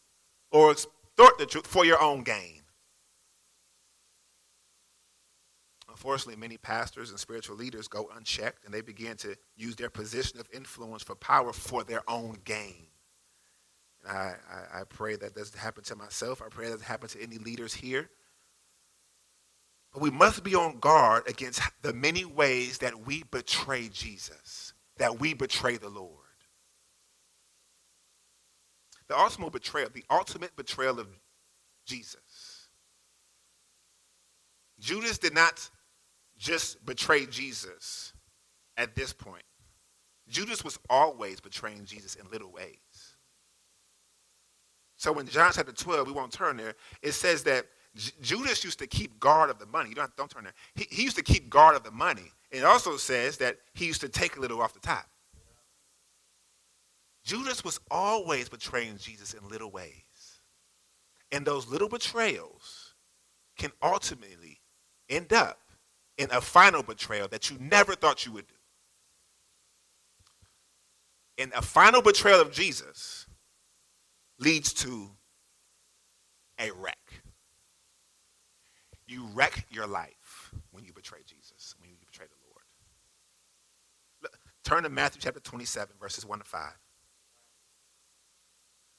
or 0.51 0.73
extort 0.73 1.39
the 1.39 1.47
truth 1.47 1.67
for 1.67 1.85
your 1.85 2.01
own 2.01 2.23
gain? 2.23 2.63
Unfortunately, 5.89 6.41
many 6.41 6.57
pastors 6.57 7.11
and 7.11 7.21
spiritual 7.21 7.55
leaders 7.55 7.87
go 7.87 8.09
unchecked 8.17 8.65
and 8.65 8.73
they 8.73 8.81
begin 8.81 9.17
to 9.19 9.37
use 9.57 9.77
their 9.77 9.91
position 9.91 10.41
of 10.41 10.49
influence 10.53 11.03
for 11.03 11.15
power 11.15 11.53
for 11.53 11.85
their 11.85 12.03
own 12.09 12.39
gain. 12.45 12.87
I, 14.09 14.13
I, 14.51 14.81
I, 14.81 14.85
pray 14.89 15.17
that 15.17 15.35
doesn't 15.35 15.59
happen 15.59 15.85
to 15.85 15.95
myself. 15.95 16.43
I 16.43 16.49
pray 16.49 16.65
that 16.65 16.73
doesn't 16.73 16.87
happen 16.87 17.09
to 17.11 17.23
any 17.23 17.39
leaders 17.39 17.73
here. 17.73 18.11
But 19.93 20.03
we 20.03 20.11
must 20.11 20.43
be 20.43 20.55
on 20.55 20.81
guard 20.81 21.29
against 21.29 21.61
the 21.83 21.93
many 21.93 22.25
ways 22.25 22.79
that 22.79 23.07
we 23.07 23.25
betray 23.31 23.89
Jesus, 23.89 24.73
that 24.97 25.21
we 25.21 25.35
betray 25.35 25.77
the 25.77 25.91
Lord. 25.91 26.22
The 29.09 29.19
ultimate 29.19 29.53
betrayal, 29.53 29.89
the 29.93 30.05
ultimate 30.11 30.55
betrayal 30.57 30.99
of 30.99 31.09
Jesus. 31.85 32.69
Judas 34.79 35.19
did 35.19 35.35
not 35.35 35.69
just 36.39 36.85
betray 36.85 37.27
Jesus 37.27 38.13
at 38.77 38.97
this 38.97 39.13
point. 39.13 39.45
Judas 40.29 40.65
was 40.65 40.79
always 40.89 41.41
betraying 41.41 41.85
Jesus 41.85 42.15
in 42.17 42.29
little 42.31 42.51
ways. 42.51 42.79
So 44.97 45.19
in 45.19 45.27
John 45.27 45.53
chapter 45.55 45.73
12, 45.73 46.07
we 46.07 46.13
won't 46.13 46.33
turn 46.33 46.57
there, 46.57 46.75
it 47.03 47.13
says 47.13 47.43
that 47.45 47.67
Judas 48.23 48.65
used 48.65 48.79
to 48.79 48.87
keep 48.87 49.21
guard 49.21 49.51
of 49.51 49.59
the 49.59 49.67
money. 49.67 49.91
You 49.91 49.95
don't, 49.95 50.17
don't 50.17 50.31
turn 50.31 50.45
there. 50.45 50.55
He, 50.75 50.87
he 50.91 51.03
used 51.03 51.17
to 51.17 51.23
keep 51.23 51.51
guard 51.51 51.77
of 51.77 51.83
the 51.83 51.91
money. 51.91 52.33
It 52.51 52.65
also 52.65 52.97
says 52.97 53.37
that 53.39 53.59
he 53.75 53.87
used 53.87 54.01
to 54.01 54.09
take 54.09 54.37
a 54.37 54.41
little 54.41 54.63
off 54.63 54.73
the 54.73 54.81
top. 54.81 55.07
Judas 57.25 57.65
was 57.65 57.79
always 57.91 58.49
betraying 58.49 58.97
Jesus 58.99 59.35
in 59.35 59.49
little 59.49 59.71
ways. 59.71 60.41
And 61.31 61.47
those 61.47 61.67
little 61.67 61.89
betrayals 61.89 62.95
can 63.57 63.71
ultimately 63.83 64.61
end 65.09 65.33
up 65.33 65.59
in 66.19 66.29
a 66.31 66.41
final 66.41 66.83
betrayal 66.83 67.29
that 67.29 67.51
you 67.51 67.57
never 67.59 67.95
thought 67.95 68.27
you 68.27 68.33
would 68.33 68.47
do. 68.47 68.55
And 71.39 71.53
a 71.55 71.63
final 71.63 72.03
betrayal 72.03 72.41
of 72.41 72.53
Jesus 72.53 73.27
leads 74.39 74.73
to 74.75 75.11
a 76.59 76.71
wreck. 76.73 76.99
You 79.07 79.27
wreck 79.33 79.67
your 79.71 79.87
life 79.87 80.53
when 80.71 80.85
you 80.85 80.93
betray 80.93 81.21
Jesus, 81.27 81.75
when 81.79 81.91
you 81.91 81.97
betray 81.99 82.27
the 82.27 82.47
Lord. 82.47 82.63
Look, 84.23 84.39
turn 84.65 84.83
to 84.85 84.89
Matthew 84.89 85.21
chapter 85.23 85.41
27, 85.41 85.97
verses 86.01 86.27
1 86.27 86.39
to 86.39 86.45
5. 86.45 86.61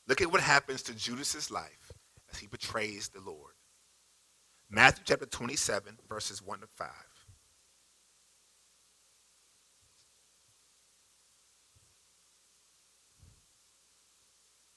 Look 0.07 0.21
at 0.21 0.31
what 0.31 0.41
happens 0.41 0.81
to 0.83 0.93
Judas's 0.93 1.49
life 1.49 1.91
as 2.31 2.39
he 2.39 2.47
betrays 2.47 3.09
the 3.09 3.21
Lord. 3.21 3.53
Matthew 4.69 5.03
chapter 5.05 5.25
27, 5.25 5.99
verses 6.09 6.41
1 6.41 6.59
to 6.59 6.67
5. 6.67 6.89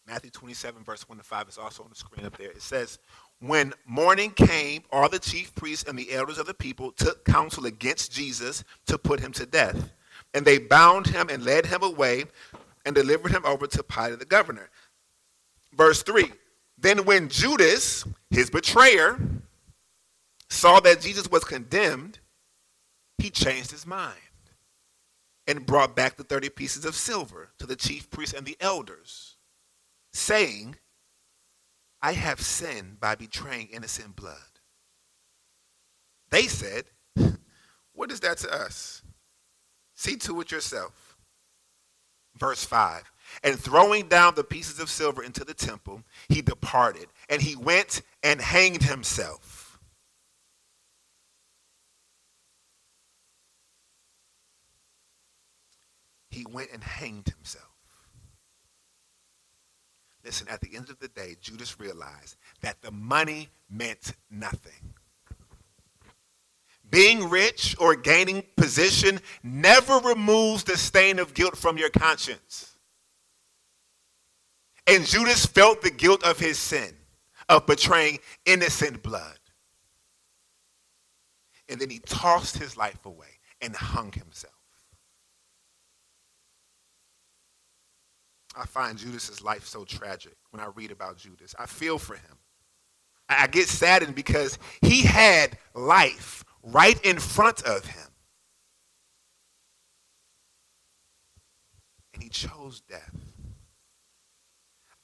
Matthew 0.06 0.30
27, 0.30 0.84
verse 0.84 1.08
1 1.08 1.18
to 1.18 1.24
5 1.24 1.48
is 1.48 1.58
also 1.58 1.82
on 1.82 1.88
the 1.88 1.96
screen 1.96 2.24
up 2.24 2.36
there. 2.36 2.50
It 2.50 2.62
says, 2.62 2.98
When 3.40 3.72
morning 3.86 4.30
came, 4.30 4.82
all 4.92 5.08
the 5.08 5.18
chief 5.18 5.52
priests 5.56 5.88
and 5.88 5.98
the 5.98 6.12
elders 6.12 6.38
of 6.38 6.46
the 6.46 6.54
people 6.54 6.92
took 6.92 7.24
counsel 7.24 7.66
against 7.66 8.12
Jesus 8.12 8.62
to 8.86 8.98
put 8.98 9.18
him 9.18 9.32
to 9.32 9.46
death. 9.46 9.92
And 10.32 10.44
they 10.44 10.58
bound 10.58 11.08
him 11.08 11.28
and 11.28 11.44
led 11.44 11.66
him 11.66 11.82
away 11.82 12.26
and 12.84 12.94
delivered 12.94 13.32
him 13.32 13.44
over 13.44 13.66
to 13.66 13.82
Pilate 13.82 14.20
the 14.20 14.24
governor. 14.24 14.70
Verse 15.74 16.02
3 16.02 16.32
Then 16.78 17.04
when 17.04 17.28
Judas, 17.28 18.04
his 18.30 18.50
betrayer, 18.50 19.18
saw 20.48 20.80
that 20.80 21.00
Jesus 21.00 21.30
was 21.30 21.44
condemned, 21.44 22.18
he 23.18 23.30
changed 23.30 23.70
his 23.70 23.86
mind 23.86 24.16
and 25.46 25.66
brought 25.66 25.94
back 25.94 26.16
the 26.16 26.24
30 26.24 26.50
pieces 26.50 26.84
of 26.84 26.94
silver 26.94 27.50
to 27.58 27.66
the 27.66 27.76
chief 27.76 28.10
priests 28.10 28.34
and 28.34 28.46
the 28.46 28.56
elders 28.60 29.36
saying, 30.12 30.76
I 32.02 32.12
have 32.12 32.40
sinned 32.40 33.00
by 33.00 33.14
betraying 33.14 33.68
innocent 33.72 34.16
blood. 34.16 34.36
They 36.30 36.42
said, 36.42 36.84
What 37.92 38.10
is 38.10 38.20
that 38.20 38.38
to 38.38 38.52
us? 38.52 39.02
See 39.94 40.16
to 40.16 40.40
it 40.40 40.50
yourself. 40.50 41.16
Verse 42.38 42.64
5 42.64 43.10
And 43.42 43.58
throwing 43.58 44.08
down 44.08 44.34
the 44.34 44.44
pieces 44.44 44.80
of 44.80 44.90
silver 44.90 45.22
into 45.22 45.44
the 45.44 45.54
temple, 45.54 46.02
he 46.28 46.42
departed, 46.42 47.06
and 47.28 47.42
he 47.42 47.56
went 47.56 48.02
and 48.22 48.40
hanged 48.40 48.82
himself. 48.82 49.78
He 56.30 56.44
went 56.50 56.70
and 56.72 56.84
hanged 56.84 57.28
himself. 57.28 57.64
Listen, 60.22 60.48
at 60.48 60.60
the 60.60 60.76
end 60.76 60.90
of 60.90 60.98
the 60.98 61.08
day, 61.08 61.36
Judas 61.40 61.78
realized 61.78 62.36
that 62.60 62.82
the 62.82 62.90
money 62.90 63.48
meant 63.70 64.12
nothing. 64.28 64.94
Being 66.90 67.30
rich 67.30 67.76
or 67.78 67.94
gaining 67.96 68.44
position 68.56 69.20
never 69.42 69.98
removes 69.98 70.64
the 70.64 70.76
stain 70.76 71.18
of 71.18 71.32
guilt 71.32 71.56
from 71.56 71.78
your 71.78 71.90
conscience. 71.90 72.75
And 74.86 75.04
Judas 75.04 75.44
felt 75.46 75.82
the 75.82 75.90
guilt 75.90 76.22
of 76.24 76.38
his 76.38 76.58
sin, 76.58 76.94
of 77.48 77.66
betraying 77.66 78.18
innocent 78.44 79.02
blood. 79.02 79.38
And 81.68 81.80
then 81.80 81.90
he 81.90 81.98
tossed 81.98 82.58
his 82.58 82.76
life 82.76 83.04
away 83.04 83.40
and 83.60 83.74
hung 83.74 84.12
himself. 84.12 84.52
I 88.56 88.64
find 88.64 88.96
Judas's 88.96 89.42
life 89.42 89.66
so 89.66 89.84
tragic 89.84 90.34
when 90.50 90.60
I 90.60 90.68
read 90.74 90.90
about 90.90 91.18
Judas. 91.18 91.54
I 91.58 91.66
feel 91.66 91.98
for 91.98 92.14
him. 92.14 92.38
I 93.28 93.48
get 93.48 93.68
saddened 93.68 94.14
because 94.14 94.58
he 94.80 95.02
had 95.02 95.58
life 95.74 96.44
right 96.62 96.98
in 97.04 97.18
front 97.18 97.62
of 97.64 97.84
him. 97.84 98.08
And 102.14 102.22
he 102.22 102.28
chose 102.28 102.80
death. 102.80 103.25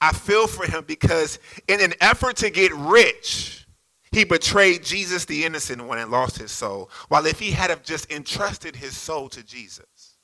I 0.03 0.13
feel 0.13 0.49
for 0.49 0.67
him 0.67 0.83
because 0.85 1.39
in 1.69 1.81
an 1.81 1.95
effort 2.01 2.35
to 2.39 2.51
get 2.51 2.75
rich, 2.75 3.69
he 4.11 4.25
betrayed 4.25 4.83
Jesus, 4.83 5.27
the 5.27 5.45
innocent 5.45 5.85
one, 5.85 5.99
and 5.99 6.11
lost 6.11 6.39
his 6.39 6.51
soul. 6.51 6.91
While 7.07 7.25
if 7.25 7.39
he 7.39 7.53
had 7.53 7.71
have 7.71 7.85
just 7.85 8.11
entrusted 8.11 8.75
his 8.75 8.97
soul 8.97 9.29
to 9.29 9.45
Jesus, 9.45 10.17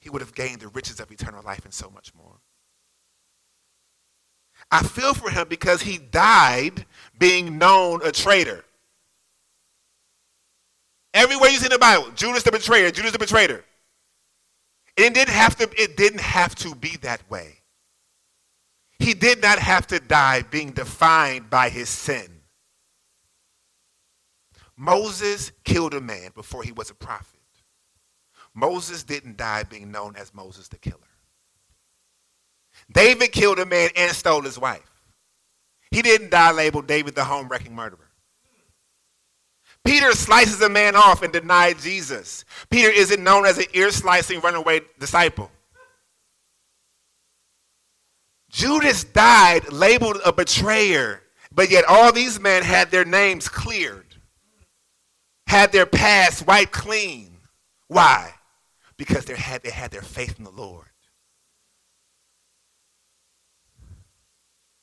he 0.00 0.08
would 0.08 0.22
have 0.22 0.34
gained 0.34 0.60
the 0.60 0.68
riches 0.68 0.98
of 0.98 1.12
eternal 1.12 1.42
life 1.44 1.66
and 1.66 1.74
so 1.74 1.90
much 1.90 2.14
more. 2.14 2.40
I 4.70 4.82
feel 4.82 5.12
for 5.12 5.28
him 5.28 5.46
because 5.46 5.82
he 5.82 5.98
died 5.98 6.86
being 7.18 7.58
known 7.58 8.00
a 8.02 8.10
traitor. 8.10 8.64
Everywhere 11.12 11.50
you 11.50 11.58
see 11.58 11.66
in 11.66 11.72
the 11.72 11.78
Bible, 11.78 12.10
Judas 12.14 12.44
the 12.44 12.50
betrayer, 12.50 12.90
Judas 12.90 13.12
the 13.12 13.18
betrayer. 13.18 13.62
It 14.96 15.12
didn't 15.12 15.34
have 15.34 15.54
to, 15.56 15.68
it 15.76 15.98
didn't 15.98 16.22
have 16.22 16.54
to 16.56 16.74
be 16.74 16.96
that 17.02 17.20
way. 17.30 17.55
He 19.06 19.14
did 19.14 19.40
not 19.40 19.60
have 19.60 19.86
to 19.86 20.00
die 20.00 20.42
being 20.42 20.72
defined 20.72 21.48
by 21.48 21.68
his 21.68 21.88
sin. 21.88 22.40
Moses 24.76 25.52
killed 25.62 25.94
a 25.94 26.00
man 26.00 26.32
before 26.34 26.64
he 26.64 26.72
was 26.72 26.90
a 26.90 26.94
prophet. 26.94 27.38
Moses 28.52 29.04
didn't 29.04 29.36
die 29.36 29.62
being 29.62 29.92
known 29.92 30.16
as 30.16 30.34
Moses 30.34 30.66
the 30.66 30.78
killer. 30.78 30.98
David 32.90 33.30
killed 33.30 33.60
a 33.60 33.64
man 33.64 33.90
and 33.94 34.10
stole 34.10 34.42
his 34.42 34.58
wife. 34.58 34.90
He 35.92 36.02
didn't 36.02 36.32
die 36.32 36.50
labeled 36.50 36.88
David 36.88 37.14
the 37.14 37.22
home 37.22 37.46
wrecking 37.46 37.76
murderer. 37.76 38.10
Peter 39.84 40.10
slices 40.14 40.60
a 40.62 40.68
man 40.68 40.96
off 40.96 41.22
and 41.22 41.32
denied 41.32 41.78
Jesus. 41.78 42.44
Peter 42.70 42.90
isn't 42.90 43.22
known 43.22 43.46
as 43.46 43.58
an 43.58 43.66
ear 43.72 43.92
slicing 43.92 44.40
runaway 44.40 44.80
disciple. 44.98 45.52
Judas 48.50 49.04
died 49.04 49.72
labeled 49.72 50.18
a 50.24 50.32
betrayer, 50.32 51.22
but 51.52 51.70
yet 51.70 51.84
all 51.88 52.12
these 52.12 52.40
men 52.40 52.62
had 52.62 52.90
their 52.90 53.04
names 53.04 53.48
cleared, 53.48 54.16
had 55.46 55.72
their 55.72 55.86
past 55.86 56.46
wiped 56.46 56.72
clean. 56.72 57.38
Why? 57.88 58.32
Because 58.96 59.24
they 59.24 59.36
had, 59.36 59.62
they 59.62 59.70
had 59.70 59.90
their 59.90 60.02
faith 60.02 60.38
in 60.38 60.44
the 60.44 60.50
Lord. 60.50 60.86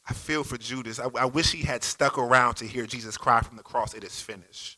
I 0.08 0.14
feel 0.14 0.44
for 0.44 0.58
Judas. 0.58 1.00
I, 1.00 1.08
I, 1.18 1.26
wish 1.26 1.52
he 1.52 1.64
had 1.64 1.84
stuck 1.84 2.18
around 2.18 2.56
to 2.56 2.66
hear 2.66 2.86
Jesus 2.86 3.18
cry 3.18 3.42
from 3.42 3.56
the 3.58 3.64
cross, 3.64 3.94
it 3.94 4.04
is 4.04 4.20
finished. 4.20 4.78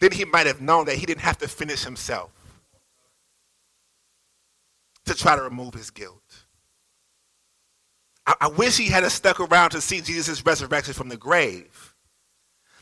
Then 0.00 0.12
he 0.12 0.24
might 0.24 0.46
have 0.46 0.60
known 0.60 0.84
that 0.86 0.96
he 0.96 1.06
didn't 1.06 1.22
have 1.22 1.38
to 1.38 1.48
finish 1.48 1.82
himself 1.82 2.30
to 5.06 5.14
try 5.14 5.36
to 5.36 5.42
remove 5.42 5.74
his 5.74 5.90
guilt. 5.90 6.20
I, 8.26 8.34
I 8.42 8.48
wish 8.48 8.76
he 8.76 8.86
had 8.86 9.04
stuck 9.10 9.40
around 9.40 9.70
to 9.70 9.80
see 9.80 10.00
Jesus' 10.00 10.44
resurrection 10.44 10.94
from 10.94 11.08
the 11.08 11.16
grave. 11.16 11.94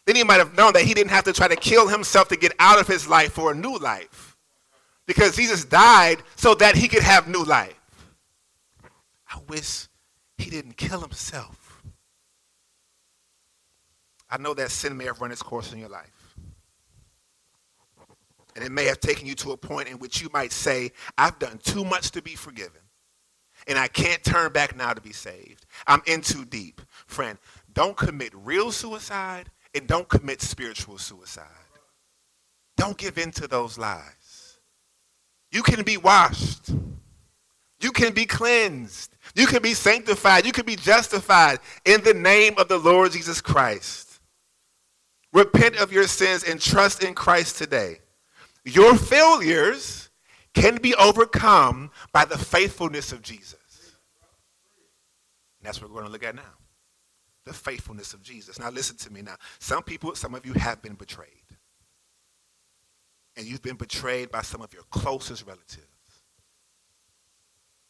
Then 0.05 0.17
he 0.17 0.25
might 0.25 0.39
have 0.39 0.57
known 0.57 0.73
that 0.73 0.83
he 0.83 0.95
didn't 0.95 1.11
have 1.11 1.25
to 1.25 1.33
try 1.33 1.49
to 1.49 1.57
kill 1.57 1.87
himself 1.89 2.29
to 2.29 2.37
get 2.37 2.53
out 2.59 2.81
of 2.81 2.89
his 2.89 3.09
life 3.09 3.33
for 3.33 3.53
a 3.53 3.55
new 3.55 3.77
life. 3.79 4.37
Because 5.07 5.37
Jesus 5.37 5.65
died 5.65 6.23
so 6.37 6.55
that 6.55 6.75
he 6.75 6.89
could 6.89 7.03
have 7.03 7.29
new 7.29 7.45
life. 7.45 7.75
I 9.29 9.39
wish 9.49 9.89
he 10.39 10.51
didn't 10.51 10.77
kill 10.77 11.01
himself. 11.01 11.83
I 14.29 14.39
know 14.39 14.55
that 14.55 14.71
sin 14.71 14.97
may 14.97 15.05
have 15.05 15.21
run 15.21 15.33
its 15.33 15.43
course 15.43 15.73
in 15.73 15.79
your 15.79 15.89
life. 15.89 16.37
And 18.55 18.65
it 18.65 18.73
may 18.73 18.85
have 18.85 19.01
taken 19.01 19.27
you 19.27 19.35
to 19.37 19.53
a 19.53 19.57
point 19.57 19.89
in 19.89 19.99
which 19.99 20.21
you 20.21 20.29
might 20.33 20.53
say, 20.53 20.93
I've 21.17 21.39
done 21.39 21.59
too 21.59 21.85
much 21.85 22.11
to 22.13 22.23
be 22.23 22.35
forgiven. 22.35 22.82
And 23.67 23.79
I 23.79 23.89
can't 23.89 24.23
turn 24.25 24.53
back 24.53 24.77
now 24.77 24.93
to 24.93 25.01
be 25.01 25.13
saved. 25.13 25.67
I'm 25.87 26.03
in 26.07 26.21
too 26.21 26.45
deep. 26.45 26.81
Friend, 27.07 27.39
don't 27.73 27.97
commit 27.97 28.33
real 28.35 28.73
suicide 28.73 29.51
and 29.75 29.87
don't 29.87 30.09
commit 30.09 30.43
spiritual 30.43 30.99
suicide. 30.99 31.47
Don't 32.77 32.97
give 32.97 33.19
in 33.19 33.31
to 33.33 33.47
those 33.47 33.79
lies. 33.79 34.59
You 35.51 35.63
can 35.63 35.83
be 35.83 35.97
washed. 35.97 36.71
You 37.81 37.93
can 37.93 38.13
be 38.13 38.27
cleansed. 38.27 39.17
You 39.35 39.47
can 39.47 39.63
be 39.63 39.75
sanctified. 39.75 40.47
You 40.47 40.53
can 40.53 40.65
be 40.65 40.77
justified 40.77 41.59
in 41.85 42.03
the 42.03 42.15
name 42.15 42.55
of 42.59 42.69
the 42.69 42.79
Lord 42.79 43.13
Jesus 43.13 43.41
Christ. 43.41 44.21
Repent 45.33 45.77
of 45.77 45.93
your 45.93 46.07
sins 46.07 46.45
and 46.45 46.61
trust 46.61 47.03
in 47.03 47.15
Christ 47.15 47.57
today. 47.59 47.99
Your 48.65 48.97
failures 48.97 50.02
can 50.55 50.77
be 50.77 50.95
overcome 50.95 51.91
by 52.13 52.25
the 52.25 52.39
faithfulness 52.39 53.13
of 53.13 53.23
Jesus. 53.23 53.57
And 55.59 55.67
that's 55.67 55.81
what 55.81 55.91
we're 55.91 56.01
going 56.01 56.07
to 56.07 56.13
look 56.13 56.25
at 56.25 56.35
now. 56.35 56.43
The 57.45 57.53
faithfulness 57.53 58.15
of 58.15 58.23
Jesus. 58.23 58.59
Now, 58.59 58.71
listen 58.71 58.97
to 58.99 59.13
me 59.13 59.23
now. 59.23 59.37
Some 59.59 59.83
people, 59.83 60.15
some 60.15 60.35
of 60.35 60.45
you 60.47 60.53
have 60.55 60.83
been 60.83 60.95
betrayed. 60.95 61.29
And 63.37 63.47
you've 63.47 63.63
been 63.63 63.77
betrayed 63.77 64.31
by 64.31 64.43
some 64.43 64.61
of 64.61 64.73
your 64.75 64.83
closest 64.91 65.47
relatives. 65.47 65.87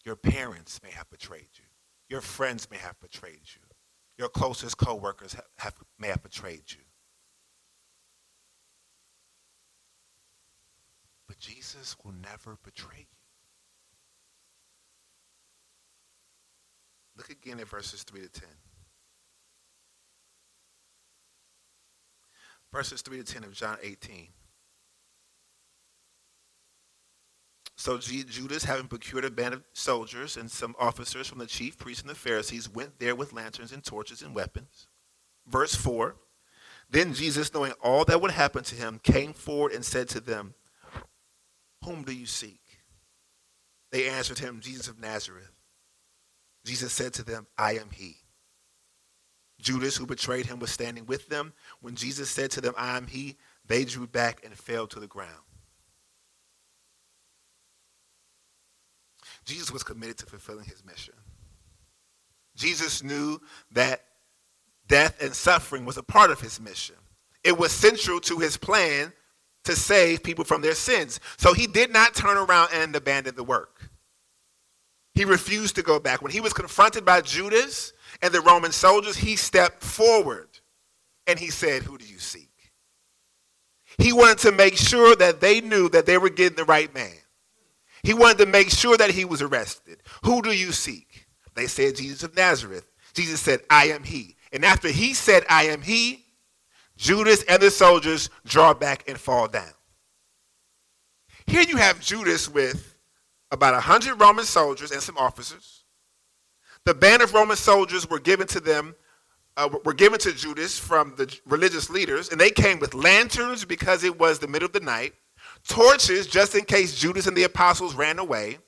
Your 0.04 0.16
parents 0.16 0.80
may 0.82 0.90
have 0.90 1.08
betrayed 1.10 1.48
you. 1.54 1.64
Your 2.08 2.20
friends 2.20 2.70
may 2.70 2.76
have 2.76 2.98
betrayed 3.00 3.40
you. 3.44 3.62
Your 4.18 4.28
closest 4.28 4.76
coworkers 4.76 5.34
have, 5.34 5.46
have, 5.58 5.74
may 5.98 6.08
have 6.08 6.22
betrayed 6.22 6.64
you. 6.68 6.81
But 11.32 11.38
Jesus 11.38 11.96
will 12.04 12.12
never 12.12 12.58
betray 12.62 12.98
you. 12.98 13.06
Look 17.16 17.30
again 17.30 17.58
at 17.58 17.68
verses 17.68 18.02
3 18.02 18.20
to 18.20 18.28
10. 18.28 18.48
Verses 22.70 23.00
3 23.00 23.16
to 23.16 23.24
10 23.24 23.44
of 23.44 23.54
John 23.54 23.78
18. 23.82 24.28
So 27.76 27.96
Judas, 27.96 28.64
having 28.64 28.88
procured 28.88 29.24
a 29.24 29.30
band 29.30 29.54
of 29.54 29.62
soldiers 29.72 30.36
and 30.36 30.50
some 30.50 30.74
officers 30.78 31.28
from 31.28 31.38
the 31.38 31.46
chief 31.46 31.78
priests 31.78 32.02
and 32.02 32.10
the 32.10 32.14
Pharisees, 32.14 32.68
went 32.68 32.98
there 32.98 33.16
with 33.16 33.32
lanterns 33.32 33.72
and 33.72 33.82
torches 33.82 34.20
and 34.20 34.34
weapons. 34.34 34.86
Verse 35.46 35.74
4 35.74 36.14
Then 36.90 37.14
Jesus, 37.14 37.54
knowing 37.54 37.72
all 37.82 38.04
that 38.04 38.20
would 38.20 38.32
happen 38.32 38.64
to 38.64 38.74
him, 38.74 39.00
came 39.02 39.32
forward 39.32 39.72
and 39.72 39.82
said 39.82 40.10
to 40.10 40.20
them, 40.20 40.52
Whom 41.84 42.02
do 42.02 42.12
you 42.12 42.26
seek? 42.26 42.60
They 43.90 44.08
answered 44.08 44.38
him, 44.38 44.60
Jesus 44.60 44.88
of 44.88 44.98
Nazareth. 44.98 45.50
Jesus 46.64 46.92
said 46.92 47.12
to 47.14 47.24
them, 47.24 47.46
I 47.58 47.72
am 47.72 47.90
he. 47.92 48.16
Judas, 49.60 49.96
who 49.96 50.06
betrayed 50.06 50.46
him, 50.46 50.58
was 50.58 50.70
standing 50.70 51.06
with 51.06 51.28
them. 51.28 51.52
When 51.80 51.94
Jesus 51.94 52.30
said 52.30 52.50
to 52.52 52.60
them, 52.60 52.74
I 52.76 52.96
am 52.96 53.06
he, 53.06 53.36
they 53.66 53.84
drew 53.84 54.06
back 54.06 54.42
and 54.44 54.54
fell 54.54 54.86
to 54.88 55.00
the 55.00 55.06
ground. 55.06 55.30
Jesus 59.44 59.72
was 59.72 59.82
committed 59.82 60.18
to 60.18 60.26
fulfilling 60.26 60.64
his 60.64 60.84
mission. 60.84 61.14
Jesus 62.56 63.02
knew 63.02 63.40
that 63.72 64.04
death 64.86 65.20
and 65.22 65.34
suffering 65.34 65.84
was 65.84 65.96
a 65.96 66.02
part 66.02 66.30
of 66.30 66.40
his 66.40 66.60
mission. 66.60 66.96
It 67.42 67.58
was 67.58 67.72
central 67.72 68.20
to 68.20 68.38
his 68.38 68.56
plan 68.56 69.12
to 69.64 69.76
save 69.76 70.22
people 70.22 70.44
from 70.44 70.62
their 70.62 70.74
sins. 70.74 71.20
So 71.36 71.52
he 71.52 71.66
did 71.66 71.92
not 71.92 72.14
turn 72.14 72.36
around 72.36 72.70
and 72.72 72.94
abandon 72.94 73.34
the 73.34 73.44
work. 73.44 73.90
He 75.14 75.24
refused 75.24 75.76
to 75.76 75.82
go 75.82 76.00
back. 76.00 76.22
When 76.22 76.32
he 76.32 76.40
was 76.40 76.52
confronted 76.52 77.04
by 77.04 77.20
Judas 77.20 77.92
and 78.22 78.32
the 78.32 78.40
Roman 78.40 78.72
soldiers, 78.72 79.16
he 79.16 79.36
stepped 79.36 79.82
forward 79.82 80.48
and 81.26 81.38
he 81.38 81.50
said, 81.50 81.82
Who 81.82 81.98
do 81.98 82.06
you 82.06 82.18
seek? 82.18 82.48
He 83.98 84.12
wanted 84.12 84.38
to 84.38 84.52
make 84.52 84.76
sure 84.76 85.14
that 85.16 85.40
they 85.40 85.60
knew 85.60 85.88
that 85.90 86.06
they 86.06 86.16
were 86.16 86.30
getting 86.30 86.56
the 86.56 86.64
right 86.64 86.92
man. 86.94 87.12
He 88.02 88.14
wanted 88.14 88.38
to 88.38 88.46
make 88.46 88.70
sure 88.70 88.96
that 88.96 89.10
he 89.10 89.24
was 89.24 89.42
arrested. 89.42 90.02
Who 90.24 90.42
do 90.42 90.50
you 90.50 90.72
seek? 90.72 91.26
They 91.54 91.66
said, 91.66 91.96
Jesus 91.96 92.22
of 92.22 92.34
Nazareth. 92.34 92.90
Jesus 93.12 93.40
said, 93.40 93.60
I 93.68 93.86
am 93.88 94.02
he. 94.02 94.36
And 94.52 94.64
after 94.64 94.88
he 94.88 95.14
said, 95.14 95.44
I 95.48 95.64
am 95.64 95.82
he, 95.82 96.24
Judas 97.02 97.42
and 97.48 97.60
the 97.60 97.68
soldiers 97.68 98.30
draw 98.46 98.72
back 98.72 99.08
and 99.08 99.18
fall 99.18 99.48
down. 99.48 99.72
Here 101.46 101.62
you 101.62 101.76
have 101.76 101.98
Judas 101.98 102.48
with 102.48 102.96
about 103.50 103.74
100 103.74 104.20
Roman 104.20 104.44
soldiers 104.44 104.92
and 104.92 105.02
some 105.02 105.18
officers. 105.18 105.82
The 106.84 106.94
band 106.94 107.20
of 107.20 107.34
Roman 107.34 107.56
soldiers 107.56 108.08
were 108.08 108.20
given 108.20 108.46
to 108.46 108.60
them, 108.60 108.94
uh, 109.56 109.68
were 109.84 109.94
given 109.94 110.20
to 110.20 110.32
Judas 110.32 110.78
from 110.78 111.14
the 111.16 111.36
religious 111.44 111.90
leaders, 111.90 112.28
and 112.28 112.40
they 112.40 112.50
came 112.50 112.78
with 112.78 112.94
lanterns 112.94 113.64
because 113.64 114.04
it 114.04 114.16
was 114.16 114.38
the 114.38 114.46
middle 114.46 114.66
of 114.66 114.72
the 114.72 114.78
night 114.78 115.12
torches 115.66 116.28
just 116.28 116.54
in 116.54 116.64
case 116.64 116.94
Judas 116.94 117.26
and 117.26 117.36
the 117.36 117.42
apostles 117.44 117.94
ran 117.96 118.20
away. 118.20 118.58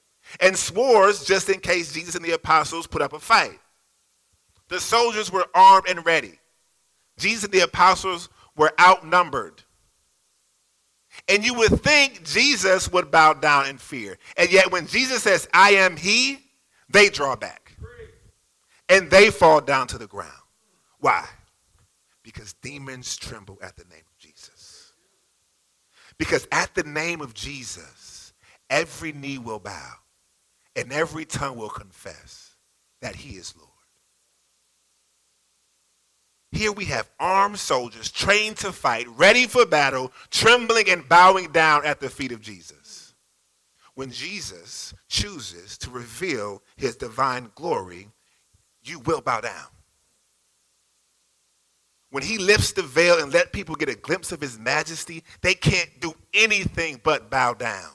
and 0.40 0.57
swords 0.57 1.25
just 1.25 1.49
in 1.51 1.61
case 1.61 1.92
Jesus 1.92 2.16
and 2.16 2.25
the 2.25 2.33
apostles 2.33 2.88
put 2.88 3.03
up 3.03 3.12
a 3.12 3.20
fight. 3.20 3.61
The 4.68 4.81
soldiers 4.81 5.31
were 5.31 5.47
armed 5.55 5.87
and 5.88 6.05
ready. 6.05 6.40
Jesus 7.18 7.44
and 7.44 7.53
the 7.53 7.61
apostles 7.61 8.29
were 8.57 8.72
outnumbered. 8.81 9.62
And 11.29 11.44
you 11.44 11.55
would 11.55 11.81
think 11.81 12.24
Jesus 12.24 12.90
would 12.92 13.11
bow 13.11 13.35
down 13.35 13.68
in 13.68 13.79
fear. 13.79 14.18
And 14.37 14.50
yet, 14.50 14.72
when 14.72 14.87
Jesus 14.87 15.22
says, 15.22 15.48
I 15.55 15.70
am 15.72 15.96
He, 15.96 16.38
they 16.88 17.09
draw 17.09 17.37
back. 17.37 17.77
And 18.88 19.11
they 19.11 19.31
fall 19.31 19.61
down 19.61 19.87
to 19.88 19.98
the 19.98 20.07
ground. 20.07 20.33
Why? 20.98 21.27
Because 22.22 22.53
demons 22.55 23.16
tremble 23.16 23.59
at 23.62 23.77
the 23.77 23.85
name 23.85 24.03
of 24.11 24.18
Jesus. 24.18 24.92
Because 26.18 26.46
at 26.53 26.74
the 26.74 26.83
name 26.83 27.20
of 27.20 27.35
Jesus, 27.35 28.33
every 28.68 29.12
knee 29.12 29.38
will 29.38 29.59
bow 29.59 29.92
and 30.77 30.92
every 30.92 31.24
tongue 31.24 31.57
will 31.57 31.68
confess 31.68 32.57
that 33.00 33.16
He 33.16 33.37
is 33.37 33.55
Lord. 33.57 33.63
Here 36.55 36.71
we 36.71 36.85
have 36.85 37.11
armed 37.19 37.59
soldiers 37.59 38.12
trained 38.12 38.59
to 38.59 38.71
fight, 38.71 39.09
ready 39.09 39.49
for 39.49 39.67
battle, 39.67 40.12
trembling 40.31 40.88
and 40.88 41.07
bowing 41.09 41.51
down 41.51 41.85
at 41.85 41.99
the 41.99 42.09
feet 42.09 42.31
of 42.31 42.40
Jesus. 42.40 43.14
When 43.95 44.12
Jesus 44.12 44.95
chooses 45.09 45.77
to 45.79 45.90
reveal 45.90 46.62
his 46.77 46.95
divine 46.95 47.51
glory, 47.57 48.09
you 48.85 49.01
will 49.01 49.21
bow 49.21 49.40
down. 49.40 49.67
When 52.11 52.23
he 52.23 52.38
lifts 52.38 52.71
the 52.71 52.83
veil 52.83 53.21
and 53.21 53.33
let 53.33 53.53
people 53.53 53.75
get 53.75 53.88
a 53.88 53.97
glimpse 53.97 54.31
of 54.31 54.40
his 54.40 54.57
majesty, 54.57 55.25
they 55.43 55.55
can't 55.55 55.90
do 56.01 56.14
anything 56.33 57.01
but 57.03 57.31
bow 57.31 57.55
down. 57.55 57.90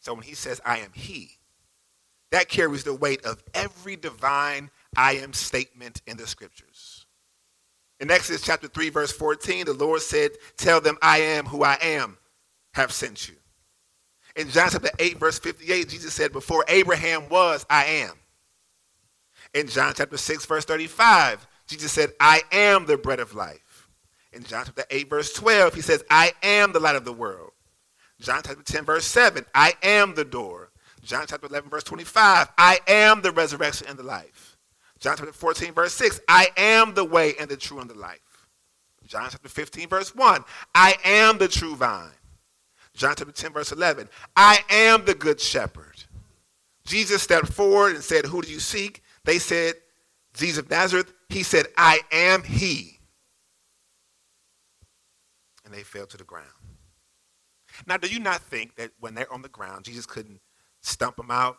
So 0.00 0.14
when 0.14 0.22
he 0.22 0.34
says, 0.34 0.58
I 0.64 0.78
am 0.78 0.92
he, 0.94 1.32
that 2.30 2.48
carries 2.48 2.84
the 2.84 2.94
weight 2.94 3.26
of 3.26 3.42
every 3.52 3.96
divine 3.96 4.70
I 4.96 5.14
am 5.14 5.32
statement 5.32 6.02
in 6.06 6.16
the 6.16 6.26
scriptures. 6.26 7.06
In 8.00 8.10
Exodus 8.10 8.42
chapter 8.42 8.68
3, 8.68 8.90
verse 8.90 9.12
14, 9.12 9.66
the 9.66 9.72
Lord 9.72 10.02
said, 10.02 10.32
Tell 10.56 10.80
them, 10.80 10.98
I 11.00 11.18
am 11.18 11.46
who 11.46 11.62
I 11.62 11.78
am, 11.80 12.18
have 12.74 12.92
sent 12.92 13.28
you. 13.28 13.36
In 14.34 14.48
John 14.48 14.70
chapter 14.70 14.90
8, 14.98 15.18
verse 15.18 15.38
58, 15.38 15.88
Jesus 15.88 16.12
said, 16.12 16.32
Before 16.32 16.64
Abraham 16.68 17.28
was, 17.28 17.64
I 17.70 17.84
am. 17.84 18.14
In 19.54 19.68
John 19.68 19.92
chapter 19.94 20.16
6, 20.16 20.46
verse 20.46 20.64
35, 20.64 21.46
Jesus 21.66 21.92
said, 21.92 22.10
I 22.18 22.42
am 22.50 22.86
the 22.86 22.96
bread 22.96 23.20
of 23.20 23.34
life. 23.34 23.88
In 24.32 24.42
John 24.42 24.64
chapter 24.64 24.84
8, 24.90 25.10
verse 25.10 25.32
12, 25.34 25.74
he 25.74 25.80
says, 25.82 26.02
I 26.10 26.32
am 26.42 26.72
the 26.72 26.80
light 26.80 26.96
of 26.96 27.04
the 27.04 27.12
world. 27.12 27.50
John 28.20 28.40
chapter 28.44 28.62
10, 28.62 28.84
verse 28.84 29.04
7, 29.04 29.44
I 29.54 29.74
am 29.82 30.14
the 30.14 30.24
door. 30.24 30.70
John 31.02 31.26
chapter 31.28 31.46
11, 31.46 31.68
verse 31.68 31.84
25, 31.84 32.48
I 32.56 32.78
am 32.88 33.20
the 33.20 33.32
resurrection 33.32 33.86
and 33.88 33.98
the 33.98 34.04
life. 34.04 34.41
John 35.02 35.16
chapter 35.16 35.32
14, 35.32 35.72
verse 35.72 35.94
6, 35.94 36.20
I 36.28 36.46
am 36.56 36.94
the 36.94 37.04
way 37.04 37.34
and 37.40 37.50
the 37.50 37.56
true 37.56 37.80
and 37.80 37.90
the 37.90 37.98
life. 37.98 38.20
John 39.04 39.28
chapter 39.28 39.48
15, 39.48 39.88
verse 39.88 40.14
1, 40.14 40.44
I 40.76 40.94
am 41.04 41.38
the 41.38 41.48
true 41.48 41.74
vine. 41.74 42.12
John 42.94 43.16
chapter 43.18 43.32
10, 43.32 43.52
verse 43.52 43.72
11, 43.72 44.08
I 44.36 44.60
am 44.70 45.04
the 45.04 45.14
good 45.14 45.40
shepherd. 45.40 46.04
Jesus 46.84 47.20
stepped 47.20 47.48
forward 47.48 47.96
and 47.96 48.04
said, 48.04 48.26
Who 48.26 48.42
do 48.42 48.52
you 48.52 48.60
seek? 48.60 49.02
They 49.24 49.40
said, 49.40 49.74
Jesus 50.34 50.58
of 50.58 50.70
Nazareth. 50.70 51.12
He 51.28 51.42
said, 51.42 51.66
I 51.76 51.98
am 52.12 52.44
he. 52.44 53.00
And 55.64 55.74
they 55.74 55.82
fell 55.82 56.06
to 56.06 56.16
the 56.16 56.22
ground. 56.22 56.46
Now, 57.88 57.96
do 57.96 58.06
you 58.06 58.20
not 58.20 58.40
think 58.40 58.76
that 58.76 58.92
when 59.00 59.14
they're 59.14 59.32
on 59.32 59.42
the 59.42 59.48
ground, 59.48 59.84
Jesus 59.84 60.06
couldn't 60.06 60.40
stump 60.80 61.16
them 61.16 61.32
out, 61.32 61.56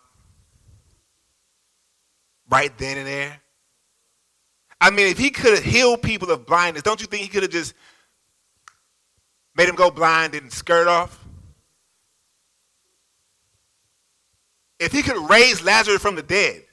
right 2.49 2.75
then 2.77 2.97
and 2.97 3.08
there? 3.08 3.41
I 4.84 4.89
mean, 4.89 5.08
if 5.08 5.17
he 5.17 5.29
could 5.29 5.56
have 5.56 5.63
healed 5.63 6.01
people 6.01 6.29
of 6.29 6.45
blindness, 6.45 6.84
don't 6.84 6.99
you 6.99 7.08
think 7.08 7.23
he 7.23 7.29
could 7.29 7.43
have 7.43 7.51
just 7.51 7.73
made 9.56 9.69
them 9.69 9.75
go 9.75 9.89
blind 9.89 10.36
and 10.36 10.51
skirt 10.51 10.88
off? 10.88 11.23
If 14.79 14.91
he 14.91 15.01
could 15.01 15.29
raise 15.29 15.63
Lazarus 15.63 16.01
from 16.01 16.15
the 16.15 16.23
dead 16.23 16.65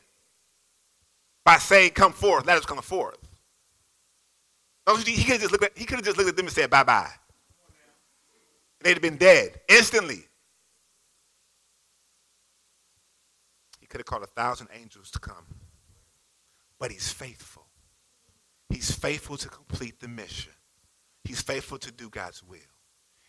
by 1.45 1.59
saying, 1.59 1.93
"Come 1.93 2.13
forth," 2.13 2.47
Lazarus 2.47 2.67
come 2.67 2.83
forth. 2.83 3.19
Don't 4.87 4.99
you 4.99 5.05
think 5.05 5.19
he 5.19 5.23
could 5.23 5.35
have 5.35 5.43
just 5.43 5.53
looked 5.53 5.65
at 5.65 5.79
he 5.79 5.85
could 5.85 5.99
have 5.99 6.05
just 6.05 6.17
looked 6.17 6.31
at 6.31 6.37
them 6.37 6.47
and 6.47 6.55
said, 6.55 6.69
"Bye 6.69 6.83
bye." 6.83 7.15
They'd 8.81 8.95
have 8.95 9.03
been 9.03 9.19
dead 9.19 9.61
instantly. 9.69 10.27
He 13.79 13.87
could 13.87 14.01
have 14.01 14.07
called 14.07 14.25
a 14.25 14.27
thousand 14.27 14.69
angels 14.73 15.13
to 15.13 15.21
come 15.21 15.60
but 16.81 16.91
he's 16.91 17.13
faithful. 17.13 17.67
He's 18.71 18.91
faithful 18.91 19.37
to 19.37 19.49
complete 19.49 20.01
the 20.01 20.09
mission. 20.09 20.53
He's 21.25 21.43
faithful 21.43 21.79
to 21.79 21.93
do 21.93 22.09
God's 22.09 22.43
will. 22.43 22.59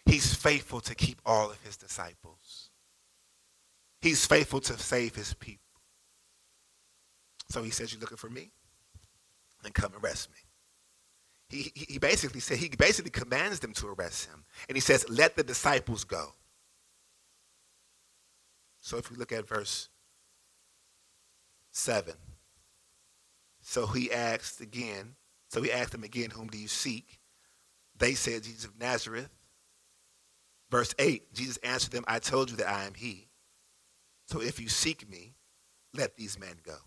He's 0.06 0.34
faithful 0.34 0.80
to 0.82 0.96
keep 0.96 1.22
all 1.26 1.52
of 1.52 1.62
his 1.62 1.78
disciples. 1.78 2.70
He's 4.02 4.26
faithful 4.26 4.62
to 4.62 4.80
save 4.80 5.16
his 5.16 5.34
people. 5.34 5.60
So 7.50 7.62
he 7.62 7.70
says, 7.70 7.92
You're 7.92 8.02
looking 8.02 8.18
for 8.18 8.30
me? 8.30 8.52
Then 9.62 9.74
come 9.74 9.92
arrest 10.02 10.30
me. 10.32 10.38
He, 11.50 11.72
he, 11.76 12.00
basically 12.00 12.40
said, 12.40 12.58
he 12.58 12.70
basically 12.70 13.12
commands 13.12 13.60
them 13.60 13.74
to 13.74 13.88
arrest 13.88 14.30
him. 14.30 14.46
And 14.70 14.78
he 14.78 14.80
says, 14.80 15.06
Let 15.10 15.36
the 15.36 15.44
disciples 15.44 16.06
go. 16.06 16.30
So 18.80 18.98
if 18.98 19.12
we 19.12 19.18
look 19.18 19.34
at 19.34 19.48
verse 19.48 19.90
7. 21.72 22.14
So 23.62 23.88
he 23.88 24.12
asked 24.12 24.62
again. 24.62 25.16
So 25.50 25.62
he 25.62 25.72
asked 25.72 25.92
them 25.92 26.04
again, 26.04 26.32
Whom 26.32 26.48
do 26.48 26.58
you 26.58 26.68
seek? 26.68 27.20
They 27.98 28.14
said, 28.14 28.44
Jesus 28.44 28.66
of 28.66 28.80
Nazareth. 28.80 29.30
Verse 30.70 30.96
8 30.98 31.34
Jesus 31.34 31.58
answered 31.58 31.92
them, 31.92 32.06
I 32.08 32.20
told 32.20 32.50
you 32.50 32.58
that 32.58 32.70
I 32.70 32.86
am 32.86 32.94
he. 32.94 33.28
So 34.28 34.42
if 34.42 34.60
you 34.60 34.70
seek 34.70 35.10
me, 35.10 35.36
let 35.94 36.16
these 36.16 36.40
men 36.40 36.56
go. 36.66 36.78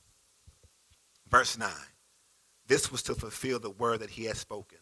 Verse 1.28 1.58
9 1.58 1.68
This 2.66 2.90
was 2.90 3.02
to 3.04 3.14
fulfill 3.14 3.58
the 3.58 3.70
word 3.70 4.00
that 4.00 4.10
he 4.10 4.24
had 4.24 4.36
spoken. 4.36 4.78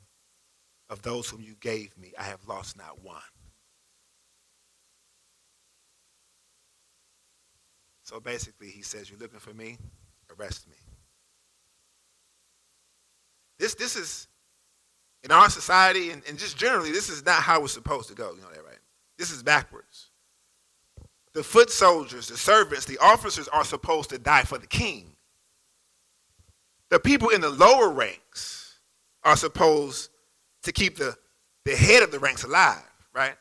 Of 0.89 1.03
those 1.03 1.29
whom 1.29 1.41
you 1.41 1.55
gave 1.59 1.97
me, 1.97 2.13
I 2.19 2.25
have 2.25 2.47
lost 2.47 2.77
not 2.77 3.03
one. 3.03 3.23
So 8.03 8.21
basically, 8.21 8.69
he 8.69 8.83
says, 8.83 9.11
You're 9.11 9.19
looking 9.19 9.39
for 9.39 9.55
me? 9.55 9.79
Arrest 10.39 10.69
me. 10.69 10.77
This, 13.63 13.75
this 13.77 13.95
is, 13.95 14.27
in 15.23 15.31
our 15.31 15.49
society 15.49 16.11
and, 16.11 16.21
and 16.29 16.37
just 16.37 16.59
generally, 16.59 16.91
this 16.91 17.09
is 17.09 17.25
not 17.25 17.45
how 17.45 17.63
it's 17.63 17.73
supposed 17.73 18.09
to 18.09 18.15
go. 18.17 18.33
You 18.35 18.41
know 18.41 18.51
that, 18.53 18.65
right? 18.65 18.81
This 19.19 19.31
is 19.31 19.41
backwards. 19.41 20.09
The 21.33 21.45
foot 21.45 21.71
soldiers, 21.71 22.27
the 22.27 22.37
servants, 22.37 22.87
the 22.87 22.99
officers 22.99 23.47
are 23.47 23.63
supposed 23.63 24.11
to 24.11 24.19
die 24.19 24.43
for 24.43 24.59
the 24.59 24.67
king. 24.67 25.15
The 26.89 26.99
people 26.99 27.29
in 27.29 27.41
the 27.41 27.51
lower 27.51 27.89
ranks 27.89 28.81
are 29.23 29.37
supposed 29.37 30.11
to 30.65 30.73
keep 30.73 30.97
the, 30.97 31.15
the 31.65 31.77
head 31.77 32.03
of 32.03 32.11
the 32.11 32.19
ranks 32.19 32.43
alive, 32.43 32.83
right? 33.15 33.37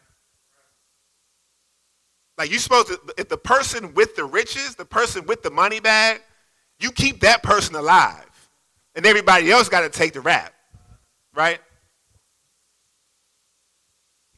Like 2.37 2.51
you're 2.51 2.59
supposed 2.59 2.89
to, 2.89 2.99
if 3.17 3.27
the 3.27 3.39
person 3.39 3.95
with 3.95 4.15
the 4.15 4.25
riches, 4.25 4.75
the 4.75 4.85
person 4.85 5.25
with 5.25 5.41
the 5.41 5.49
money 5.49 5.79
bag, 5.79 6.21
you 6.79 6.91
keep 6.91 7.21
that 7.21 7.41
person 7.41 7.73
alive 7.73 8.30
and 8.95 9.05
everybody 9.05 9.51
else 9.51 9.69
got 9.69 9.81
to 9.81 9.89
take 9.89 10.13
the 10.13 10.21
rap, 10.21 10.53
right? 11.33 11.59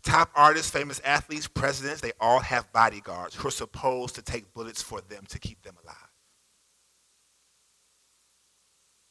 Top 0.04 0.30
artists, 0.36 0.70
famous 0.70 1.00
athletes, 1.06 1.48
presidents, 1.48 2.02
they 2.02 2.12
all 2.20 2.40
have 2.40 2.72
bodyguards 2.74 3.36
who 3.36 3.48
are 3.48 3.52
supposed 3.52 4.16
to 4.16 4.22
take 4.22 4.54
bullets 4.54 4.82
for 4.82 5.02
them 5.02 5.24
to 5.30 5.40
keep 5.40 5.62
them 5.64 5.76
alive. 5.84 5.96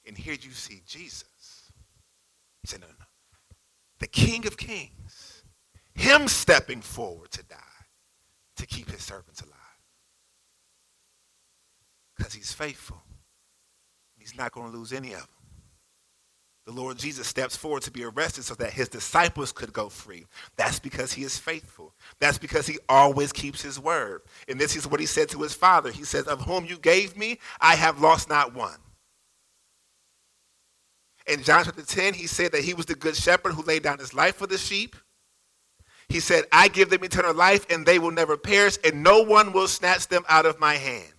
And 0.06 0.16
here 0.18 0.34
you 0.34 0.50
see 0.50 0.82
Jesus. 0.86 1.70
He 2.60 2.68
said, 2.68 2.80
no, 2.80 2.86
no, 2.86 2.92
no. 2.98 3.06
The 4.00 4.06
King 4.08 4.46
of 4.46 4.56
Kings, 4.56 5.44
him 5.94 6.28
stepping 6.28 6.80
forward 6.80 7.30
to 7.32 7.42
die 7.44 7.56
to 8.56 8.66
keep 8.66 8.90
his 8.90 9.02
servants 9.02 9.40
alive. 9.40 9.56
Because 12.16 12.34
he's 12.34 12.52
faithful. 12.52 13.02
He's 14.22 14.36
not 14.36 14.52
going 14.52 14.70
to 14.70 14.78
lose 14.78 14.92
any 14.92 15.12
of 15.14 15.20
them. 15.20 15.28
The 16.64 16.72
Lord 16.72 16.96
Jesus 16.96 17.26
steps 17.26 17.56
forward 17.56 17.82
to 17.82 17.90
be 17.90 18.04
arrested 18.04 18.44
so 18.44 18.54
that 18.54 18.72
his 18.72 18.88
disciples 18.88 19.50
could 19.50 19.72
go 19.72 19.88
free. 19.88 20.26
That's 20.56 20.78
because 20.78 21.12
he 21.12 21.24
is 21.24 21.36
faithful. 21.36 21.92
That's 22.20 22.38
because 22.38 22.68
he 22.68 22.78
always 22.88 23.32
keeps 23.32 23.60
his 23.60 23.80
word. 23.80 24.22
And 24.46 24.60
this 24.60 24.76
is 24.76 24.86
what 24.86 25.00
he 25.00 25.06
said 25.06 25.28
to 25.30 25.42
his 25.42 25.54
father. 25.54 25.90
He 25.90 26.04
says, 26.04 26.28
Of 26.28 26.42
whom 26.42 26.64
you 26.64 26.78
gave 26.78 27.16
me, 27.16 27.40
I 27.60 27.74
have 27.74 28.00
lost 28.00 28.28
not 28.28 28.54
one. 28.54 28.76
In 31.26 31.42
John 31.42 31.64
chapter 31.64 31.82
10, 31.82 32.14
he 32.14 32.28
said 32.28 32.52
that 32.52 32.62
he 32.62 32.74
was 32.74 32.86
the 32.86 32.94
good 32.94 33.16
shepherd 33.16 33.54
who 33.54 33.62
laid 33.62 33.82
down 33.82 33.98
his 33.98 34.14
life 34.14 34.36
for 34.36 34.46
the 34.46 34.58
sheep. 34.58 34.94
He 36.08 36.20
said, 36.20 36.44
I 36.52 36.68
give 36.68 36.90
them 36.90 37.02
eternal 37.02 37.34
life, 37.34 37.66
and 37.70 37.84
they 37.84 37.98
will 37.98 38.10
never 38.12 38.36
perish, 38.36 38.78
and 38.84 39.02
no 39.02 39.22
one 39.22 39.52
will 39.52 39.68
snatch 39.68 40.06
them 40.06 40.24
out 40.28 40.46
of 40.46 40.60
my 40.60 40.74
hand. 40.74 41.12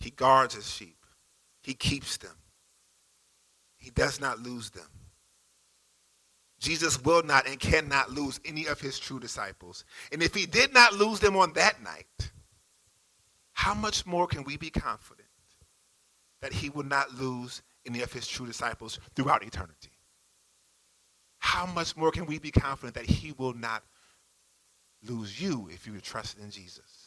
He 0.00 0.10
guards 0.10 0.54
his 0.54 0.68
sheep, 0.68 1.04
he 1.62 1.74
keeps 1.74 2.16
them, 2.16 2.36
he 3.76 3.90
does 3.90 4.20
not 4.20 4.40
lose 4.40 4.70
them. 4.70 4.88
Jesus 6.58 7.02
will 7.02 7.22
not 7.22 7.46
and 7.46 7.58
cannot 7.58 8.10
lose 8.10 8.38
any 8.44 8.66
of 8.66 8.80
his 8.80 8.98
true 8.98 9.18
disciples. 9.18 9.84
And 10.12 10.22
if 10.22 10.34
he 10.34 10.44
did 10.44 10.74
not 10.74 10.92
lose 10.92 11.18
them 11.18 11.34
on 11.36 11.54
that 11.54 11.82
night, 11.82 12.32
how 13.52 13.72
much 13.74 14.04
more 14.04 14.26
can 14.26 14.44
we 14.44 14.58
be 14.58 14.68
confident 14.68 15.28
that 16.42 16.52
he 16.52 16.68
will 16.68 16.84
not 16.84 17.14
lose 17.14 17.62
any 17.86 18.02
of 18.02 18.12
his 18.12 18.26
true 18.26 18.46
disciples 18.46 18.98
throughout 19.14 19.42
eternity? 19.42 19.90
How 21.38 21.64
much 21.64 21.96
more 21.96 22.10
can 22.10 22.26
we 22.26 22.38
be 22.38 22.50
confident 22.50 22.94
that 22.94 23.06
he 23.06 23.32
will 23.32 23.54
not 23.54 23.82
lose 25.02 25.40
you 25.40 25.68
if 25.72 25.86
you 25.86 25.98
trust 26.00 26.38
in 26.38 26.50
Jesus? 26.50 26.99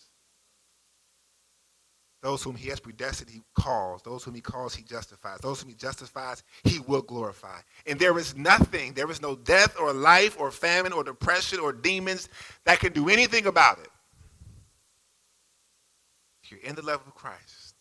Those 2.24 2.42
whom 2.42 2.56
he 2.56 2.70
has 2.70 2.80
predestined, 2.80 3.30
he 3.30 3.44
calls. 3.54 4.02
Those 4.02 4.24
whom 4.24 4.34
he 4.34 4.40
calls, 4.40 4.74
he 4.74 4.82
justifies. 4.82 5.40
Those 5.40 5.62
whom 5.62 5.68
he 5.70 5.76
justifies, 5.76 6.42
he 6.64 6.80
will 6.80 7.02
glorify. 7.02 7.60
And 7.86 8.00
there 8.00 8.18
is 8.18 8.38
nothing, 8.38 8.94
there 8.94 9.12
is 9.12 9.22
no 9.22 9.36
death 9.36 9.78
or 9.78 9.92
life 9.92 10.40
or 10.40 10.50
famine 10.50 10.94
or 10.94 11.04
depression 11.04 11.60
or 11.60 11.74
demons 11.74 12.30
that 12.64 12.80
can 12.80 12.94
do 12.94 13.10
anything 13.10 13.46
about 13.46 13.80
it. 13.80 13.90
If 16.44 16.52
you're 16.52 16.62
in 16.62 16.76
the 16.76 16.82
love 16.82 17.02
of 17.06 17.14
Christ, 17.14 17.76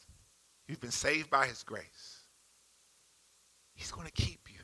you've 0.66 0.80
been 0.80 0.90
saved 0.90 1.30
by 1.30 1.46
his 1.46 1.62
grace, 1.62 2.22
he's 3.74 3.92
going 3.92 4.08
to 4.08 4.12
keep 4.12 4.48
you 4.52 4.58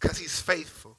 because 0.00 0.16
he's 0.16 0.40
faithful. 0.40 0.97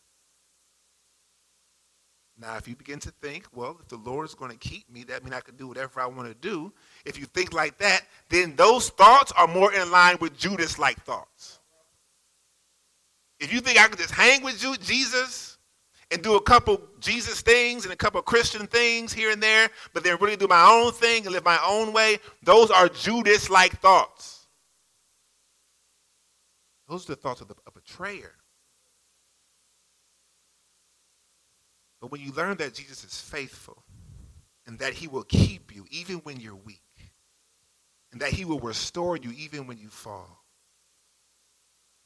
Now, 2.41 2.55
if 2.55 2.67
you 2.69 2.75
begin 2.75 2.99
to 2.99 3.11
think, 3.21 3.45
well, 3.53 3.77
if 3.81 3.89
the 3.89 3.97
Lord 3.97 4.25
is 4.25 4.33
going 4.33 4.51
to 4.51 4.57
keep 4.57 4.89
me, 4.89 5.03
that 5.03 5.23
means 5.23 5.35
I 5.35 5.41
can 5.41 5.57
do 5.57 5.67
whatever 5.67 5.99
I 5.99 6.05
want 6.05 6.29
to 6.29 6.33
do. 6.35 6.71
If 7.05 7.19
you 7.19 7.25
think 7.25 7.53
like 7.53 7.77
that, 7.79 8.03
then 8.29 8.55
those 8.55 8.89
thoughts 8.89 9.33
are 9.33 9.47
more 9.47 9.73
in 9.73 9.91
line 9.91 10.17
with 10.21 10.37
Judas 10.37 10.79
like 10.79 11.03
thoughts. 11.03 11.59
If 13.41 13.51
you 13.53 13.59
think 13.59 13.77
I 13.77 13.87
can 13.87 13.97
just 13.97 14.13
hang 14.13 14.41
with 14.41 14.57
Jesus 14.81 15.57
and 16.11 16.21
do 16.21 16.35
a 16.35 16.41
couple 16.41 16.81
Jesus 17.01 17.41
things 17.41 17.83
and 17.83 17.93
a 17.93 17.97
couple 17.97 18.21
Christian 18.21 18.67
things 18.67 19.11
here 19.11 19.31
and 19.31 19.43
there, 19.43 19.69
but 19.93 20.03
then 20.05 20.17
really 20.21 20.37
do 20.37 20.47
my 20.47 20.65
own 20.65 20.93
thing 20.93 21.25
and 21.25 21.33
live 21.33 21.43
my 21.43 21.59
own 21.65 21.91
way, 21.91 22.19
those 22.43 22.71
are 22.71 22.87
Judas 22.87 23.49
like 23.49 23.79
thoughts. 23.79 24.47
Those 26.87 27.03
are 27.05 27.15
the 27.15 27.21
thoughts 27.21 27.41
of 27.41 27.49
the, 27.49 27.55
a 27.67 27.71
betrayer. 27.71 28.38
But 32.01 32.11
when 32.11 32.21
you 32.21 32.31
learn 32.31 32.57
that 32.57 32.73
Jesus 32.73 33.03
is 33.03 33.19
faithful 33.19 33.83
and 34.65 34.79
that 34.79 34.93
he 34.93 35.07
will 35.07 35.23
keep 35.23 35.75
you 35.75 35.85
even 35.91 36.17
when 36.17 36.39
you're 36.39 36.55
weak 36.55 36.81
and 38.11 38.21
that 38.21 38.31
he 38.31 38.45
will 38.45 38.59
restore 38.59 39.17
you 39.17 39.31
even 39.37 39.67
when 39.67 39.77
you 39.77 39.89
fall, 39.89 40.43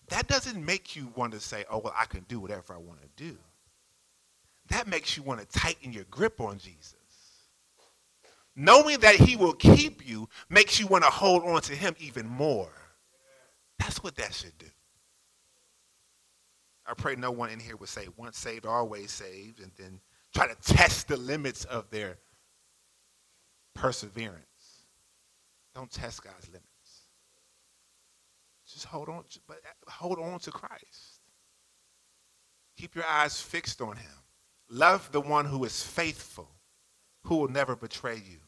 that 0.10 0.27
doesn't 0.27 0.63
make 0.63 0.95
you 0.95 1.12
want 1.15 1.34
to 1.34 1.39
say, 1.39 1.65
oh, 1.69 1.79
well, 1.79 1.93
I 1.97 2.06
can 2.06 2.25
do 2.27 2.39
whatever 2.39 2.73
I 2.73 2.77
want 2.77 3.01
to 3.01 3.08
do. 3.15 3.38
That 4.69 4.88
makes 4.88 5.15
you 5.15 5.23
want 5.23 5.39
to 5.39 5.60
tighten 5.60 5.93
your 5.93 6.06
grip 6.06 6.41
on 6.41 6.58
Jesus. 6.58 6.95
Knowing 8.56 8.99
that 8.99 9.15
he 9.15 9.36
will 9.36 9.53
keep 9.53 10.08
you 10.08 10.29
makes 10.49 10.79
you 10.79 10.88
want 10.88 11.03
to 11.03 11.10
hold 11.10 11.43
on 11.43 11.62
to 11.62 11.73
him 11.73 11.95
even 11.99 12.27
more. 12.27 12.71
That's 13.79 14.03
what 14.03 14.15
that 14.15 14.34
should 14.34 14.58
do. 14.58 14.67
I 16.85 16.93
pray 16.93 17.15
no 17.15 17.31
one 17.31 17.49
in 17.49 17.59
here 17.59 17.77
would 17.77 17.89
say 17.89 18.07
once 18.17 18.37
saved, 18.37 18.65
always 18.65 19.11
saved, 19.11 19.59
and 19.61 19.71
then 19.77 19.99
try 20.33 20.47
to 20.47 20.55
test 20.55 21.07
the 21.07 21.17
limits 21.17 21.63
of 21.65 21.89
their 21.89 22.17
perseverance. 23.73 24.85
Don't 25.73 25.91
test 25.91 26.23
God's 26.23 26.47
limits. 26.47 26.67
Just 28.67 28.85
hold 28.85 29.09
on, 29.09 29.23
but 29.47 29.57
hold 29.87 30.19
on 30.19 30.39
to 30.39 30.51
Christ. 30.51 31.21
Keep 32.77 32.95
your 32.95 33.05
eyes 33.05 33.39
fixed 33.39 33.81
on 33.81 33.95
him. 33.95 34.11
Love 34.69 35.11
the 35.11 35.21
one 35.21 35.45
who 35.45 35.63
is 35.63 35.83
faithful, 35.83 36.49
who 37.23 37.37
will 37.37 37.47
never 37.47 37.75
betray 37.75 38.15
you. 38.15 38.39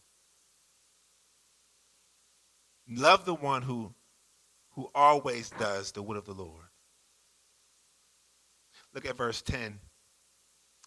Love 2.87 3.25
the 3.25 3.35
one 3.35 3.61
who, 3.61 3.93
who 4.71 4.89
always 4.93 5.49
does 5.51 5.91
the 5.91 6.01
will 6.01 6.17
of 6.17 6.25
the 6.25 6.33
Lord. 6.33 6.64
Look 8.95 9.05
at 9.05 9.17
verse 9.17 9.41
10. 9.41 9.77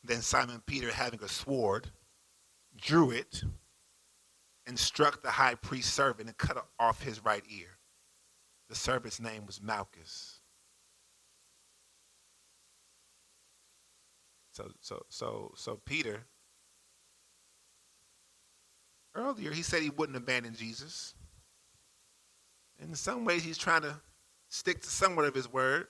Then 0.03 0.23
Simon 0.23 0.62
Peter, 0.66 0.90
having 0.90 1.23
a 1.23 1.29
sword, 1.29 1.90
drew 2.75 3.11
it 3.11 3.44
and 4.66 4.79
struck 4.79 5.23
the 5.23 5.31
high 5.31 5.55
priest's 5.55 5.92
servant 5.92 6.29
and 6.29 6.38
cut 6.38 6.66
off 6.81 7.03
his 7.03 7.23
right 7.23 7.44
ear. 7.51 7.79
The 8.71 8.75
servant's 8.75 9.21
name 9.21 9.44
was 9.47 9.62
Malchus. 9.62 10.40
So, 14.53 14.71
so, 14.81 15.05
so, 15.09 15.53
so 15.57 15.81
Peter, 15.85 16.25
earlier 19.14 19.53
he 19.53 19.62
said 19.62 19.83
he 19.83 19.90
wouldn't 19.90 20.16
abandon 20.16 20.55
Jesus. 20.55 21.14
In 22.81 22.94
some 22.94 23.25
ways, 23.25 23.44
he's 23.44 23.59
trying 23.59 23.83
to 23.83 23.94
stick 24.49 24.81
to 24.83 24.88
somewhat 24.88 25.27
of 25.27 25.35
his 25.35 25.53
word. 25.53 25.88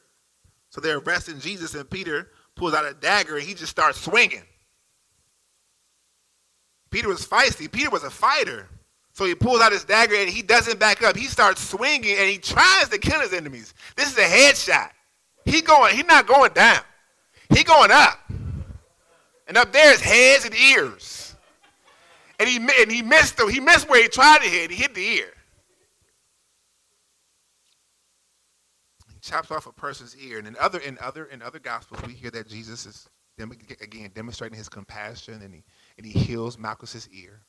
So 0.70 0.80
they're 0.80 0.98
arresting 0.98 1.40
Jesus, 1.40 1.74
and 1.74 1.88
Peter 1.88 2.30
pulls 2.54 2.74
out 2.74 2.84
a 2.84 2.94
dagger 2.94 3.36
and 3.36 3.46
he 3.46 3.54
just 3.54 3.70
starts 3.70 4.00
swinging. 4.00 4.42
Peter 6.90 7.08
was 7.08 7.26
feisty. 7.26 7.70
Peter 7.70 7.90
was 7.90 8.04
a 8.04 8.10
fighter. 8.10 8.68
So 9.12 9.24
he 9.24 9.34
pulls 9.34 9.60
out 9.60 9.72
his 9.72 9.84
dagger 9.84 10.14
and 10.14 10.28
he 10.28 10.42
doesn't 10.42 10.78
back 10.78 11.02
up. 11.02 11.16
He 11.16 11.26
starts 11.26 11.60
swinging 11.60 12.16
and 12.16 12.28
he 12.28 12.38
tries 12.38 12.88
to 12.88 12.98
kill 12.98 13.20
his 13.20 13.32
enemies. 13.32 13.74
This 13.96 14.12
is 14.12 14.18
a 14.18 14.22
headshot. 14.22 14.90
He 15.44 15.60
going, 15.62 15.94
he's 15.96 16.06
not 16.06 16.26
going 16.26 16.52
down. 16.52 16.80
He 17.50 17.64
going 17.64 17.90
up. 17.90 18.20
And 19.46 19.56
up 19.56 19.72
there 19.72 19.92
is 19.92 20.00
heads 20.00 20.44
and 20.44 20.54
ears. 20.54 21.34
And 22.38 22.48
he, 22.48 22.56
and 22.56 22.92
he 22.92 23.02
missed 23.02 23.40
he 23.50 23.58
missed 23.58 23.88
where 23.88 24.02
he 24.02 24.08
tried 24.08 24.42
to 24.42 24.48
hit. 24.48 24.70
He 24.70 24.76
hit 24.76 24.94
the 24.94 25.04
ear. 25.04 25.32
Chops 29.28 29.50
off 29.50 29.66
a 29.66 29.72
person's 29.72 30.16
ear. 30.16 30.38
And 30.38 30.46
in 30.46 30.56
other 30.60 30.78
in 30.78 30.98
other 31.00 31.24
in 31.26 31.42
other 31.42 31.58
gospels, 31.58 32.00
we 32.06 32.14
hear 32.14 32.30
that 32.30 32.48
Jesus 32.48 32.86
is 32.86 33.08
again 33.80 34.10
demonstrating 34.14 34.58
his 34.58 34.68
compassion 34.68 35.42
and 35.42 35.54
he 35.54 35.64
and 35.96 36.06
he 36.06 36.12
heals 36.12 36.58
Malchus's 36.58 37.08
ear. 37.10 37.42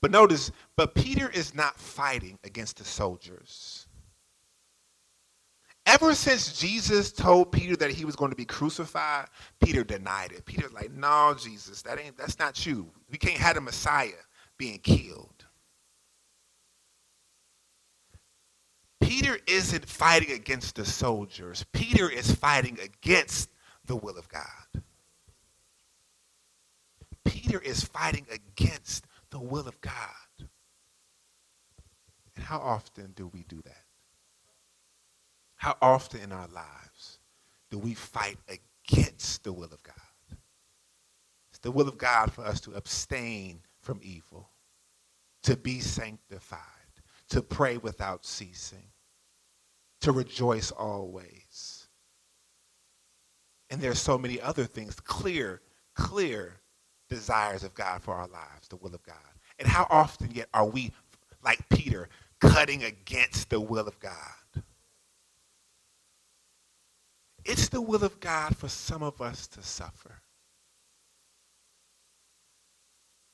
But 0.00 0.10
notice, 0.10 0.50
but 0.76 0.94
Peter 0.94 1.30
is 1.30 1.54
not 1.54 1.78
fighting 1.78 2.38
against 2.44 2.78
the 2.78 2.84
soldiers. 2.84 3.86
Ever 5.86 6.14
since 6.14 6.58
Jesus 6.58 7.12
told 7.12 7.50
Peter 7.50 7.74
that 7.76 7.90
he 7.90 8.04
was 8.04 8.14
going 8.14 8.30
to 8.30 8.36
be 8.36 8.44
crucified, 8.44 9.28
Peter 9.58 9.84
denied 9.84 10.32
it. 10.32 10.44
Peter's 10.44 10.72
like, 10.72 10.90
"No, 10.90 11.34
Jesus, 11.38 11.80
that 11.82 11.98
ain't 11.98 12.16
that's 12.18 12.38
not 12.38 12.66
you. 12.66 12.90
We 13.10 13.16
can't 13.16 13.38
have 13.38 13.54
the 13.54 13.62
Messiah 13.62 14.10
being 14.58 14.80
killed." 14.80 15.37
Peter 19.00 19.38
isn't 19.46 19.86
fighting 19.88 20.32
against 20.32 20.76
the 20.76 20.84
soldiers. 20.84 21.64
Peter 21.72 22.08
is 22.10 22.32
fighting 22.32 22.78
against 22.82 23.50
the 23.86 23.96
will 23.96 24.18
of 24.18 24.28
God. 24.28 24.82
Peter 27.24 27.60
is 27.60 27.84
fighting 27.84 28.26
against 28.30 29.06
the 29.30 29.38
will 29.38 29.68
of 29.68 29.80
God. 29.80 30.48
And 32.36 32.44
how 32.44 32.58
often 32.58 33.12
do 33.16 33.26
we 33.28 33.44
do 33.48 33.60
that? 33.64 33.84
How 35.56 35.76
often 35.82 36.20
in 36.20 36.32
our 36.32 36.48
lives 36.48 37.18
do 37.70 37.78
we 37.78 37.94
fight 37.94 38.38
against 38.48 39.42
the 39.44 39.52
will 39.52 39.64
of 39.72 39.82
God? 39.82 39.94
It's 41.50 41.58
the 41.58 41.72
will 41.72 41.88
of 41.88 41.98
God 41.98 42.32
for 42.32 42.42
us 42.42 42.60
to 42.60 42.74
abstain 42.74 43.60
from 43.80 43.98
evil, 44.02 44.50
to 45.42 45.56
be 45.56 45.80
sanctified, 45.80 46.60
to 47.30 47.42
pray 47.42 47.76
without 47.76 48.24
ceasing, 48.24 48.84
to 50.00 50.12
rejoice 50.12 50.70
always. 50.70 51.88
And 53.70 53.80
there's 53.80 54.00
so 54.00 54.16
many 54.16 54.40
other 54.40 54.64
things, 54.64 54.94
clear, 55.00 55.60
clear 55.94 56.60
desires 57.08 57.64
of 57.64 57.74
God 57.74 58.02
for 58.02 58.14
our 58.14 58.28
lives, 58.28 58.68
the 58.68 58.76
will 58.76 58.94
of 58.94 59.02
God. 59.02 59.16
And 59.58 59.68
how 59.68 59.86
often 59.90 60.30
yet 60.30 60.48
are 60.54 60.66
we, 60.66 60.92
like 61.44 61.68
Peter, 61.68 62.08
cutting 62.40 62.84
against 62.84 63.50
the 63.50 63.60
will 63.60 63.86
of 63.88 63.98
God? 64.00 64.12
It's 67.44 67.68
the 67.68 67.80
will 67.80 68.04
of 68.04 68.20
God 68.20 68.56
for 68.56 68.68
some 68.68 69.02
of 69.02 69.20
us 69.20 69.46
to 69.48 69.62
suffer. 69.62 70.22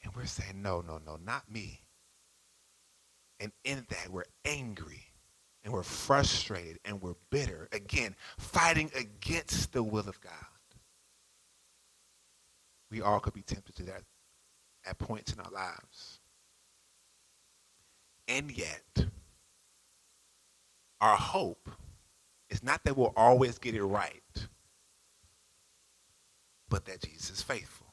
And 0.02 0.14
we're 0.14 0.26
saying, 0.26 0.62
no, 0.62 0.80
no, 0.80 1.00
no, 1.04 1.18
not 1.24 1.50
me. 1.50 1.84
And 3.40 3.53
in 3.64 3.87
that, 3.88 4.09
we're 4.11 4.25
angry 4.44 5.03
and 5.64 5.73
we're 5.73 5.83
frustrated 5.83 6.79
and 6.85 7.03
we're 7.03 7.14
bitter, 7.31 7.68
again, 7.73 8.14
fighting 8.38 8.90
against 8.97 9.73
the 9.73 9.83
will 9.83 10.09
of 10.09 10.20
God. 10.20 10.33
We 12.90 13.03
all 13.03 13.20
could 13.20 13.35
be 13.35 13.42
tempted 13.42 13.75
to 13.77 13.83
that 13.85 14.03
at 14.87 14.99
points 14.99 15.33
in 15.33 15.40
our 15.40 15.51
lives. 15.51 16.20
And 18.29 18.51
yet, 18.51 19.07
our 21.01 21.16
hope 21.16 21.68
is 22.49 22.62
not 22.62 22.85
that 22.85 22.97
we'll 22.97 23.12
always 23.16 23.59
get 23.59 23.75
it 23.75 23.85
right, 23.85 24.23
but 26.68 26.85
that 26.87 27.03
Jesus 27.03 27.31
is 27.31 27.42
faithful 27.42 27.87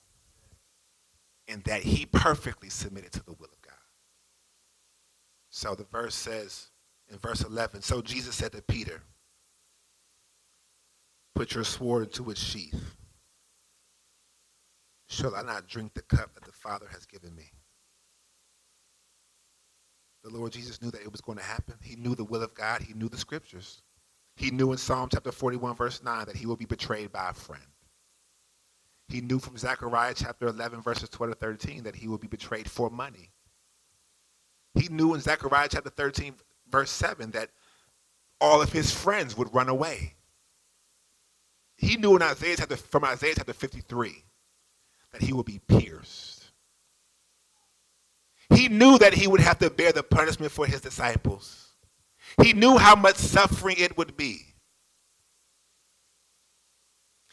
and 1.47 1.63
that 1.65 1.83
he 1.83 2.05
perfectly 2.05 2.69
submitted 2.69 3.11
to 3.13 3.25
the 3.25 3.33
will 3.33 3.49
of 3.51 3.60
God. 3.60 3.60
So 5.51 5.75
the 5.75 5.83
verse 5.83 6.15
says 6.15 6.69
in 7.11 7.17
verse 7.19 7.43
11 7.43 7.81
So 7.81 8.01
Jesus 8.01 8.35
said 8.35 8.53
to 8.53 8.61
Peter, 8.63 9.03
Put 11.35 11.53
your 11.53 11.63
sword 11.63 12.03
into 12.03 12.29
its 12.31 12.41
sheath. 12.41 12.95
Shall 15.07 15.35
I 15.35 15.41
not 15.43 15.67
drink 15.67 15.93
the 15.93 16.01
cup 16.03 16.33
that 16.33 16.45
the 16.45 16.51
Father 16.51 16.87
has 16.91 17.05
given 17.05 17.35
me? 17.35 17.51
The 20.23 20.29
Lord 20.29 20.53
Jesus 20.53 20.81
knew 20.81 20.91
that 20.91 21.01
it 21.01 21.11
was 21.11 21.21
going 21.21 21.37
to 21.37 21.43
happen. 21.43 21.75
He 21.81 21.95
knew 21.95 22.15
the 22.15 22.23
will 22.23 22.43
of 22.43 22.53
God, 22.53 22.81
he 22.81 22.93
knew 22.93 23.09
the 23.09 23.17
scriptures. 23.17 23.81
He 24.37 24.51
knew 24.51 24.71
in 24.71 24.77
Psalm 24.77 25.09
chapter 25.11 25.31
41, 25.31 25.75
verse 25.75 26.01
9, 26.01 26.25
that 26.25 26.35
he 26.35 26.45
will 26.45 26.55
be 26.55 26.65
betrayed 26.65 27.11
by 27.11 27.29
a 27.29 27.33
friend. 27.33 27.61
He 29.09 29.19
knew 29.19 29.39
from 29.39 29.57
Zechariah 29.57 30.13
chapter 30.15 30.47
11, 30.47 30.81
verses 30.81 31.09
12 31.09 31.33
to 31.33 31.39
13, 31.39 31.83
that 31.83 31.95
he 31.95 32.07
will 32.07 32.17
be 32.17 32.27
betrayed 32.27 32.69
for 32.69 32.89
money. 32.89 33.31
He 34.73 34.87
knew 34.89 35.13
in 35.13 35.21
Zechariah 35.21 35.67
chapter 35.69 35.89
13, 35.89 36.35
verse 36.69 36.91
7, 36.91 37.31
that 37.31 37.49
all 38.39 38.61
of 38.61 38.71
his 38.71 38.91
friends 38.91 39.37
would 39.37 39.53
run 39.53 39.69
away. 39.69 40.15
He 41.75 41.97
knew 41.97 42.15
in 42.15 42.21
Isaiah 42.21 42.57
chapter, 42.57 42.77
from 42.77 43.03
Isaiah 43.03 43.33
chapter 43.35 43.53
53 43.53 44.23
that 45.11 45.21
he 45.21 45.33
would 45.33 45.45
be 45.45 45.59
pierced. 45.67 46.45
He 48.53 48.67
knew 48.67 48.97
that 48.97 49.13
he 49.13 49.27
would 49.27 49.39
have 49.39 49.59
to 49.59 49.69
bear 49.69 49.91
the 49.91 50.03
punishment 50.03 50.51
for 50.51 50.65
his 50.65 50.81
disciples. 50.81 51.69
He 52.41 52.53
knew 52.53 52.77
how 52.77 52.95
much 52.95 53.15
suffering 53.15 53.77
it 53.79 53.97
would 53.97 54.15
be. 54.15 54.45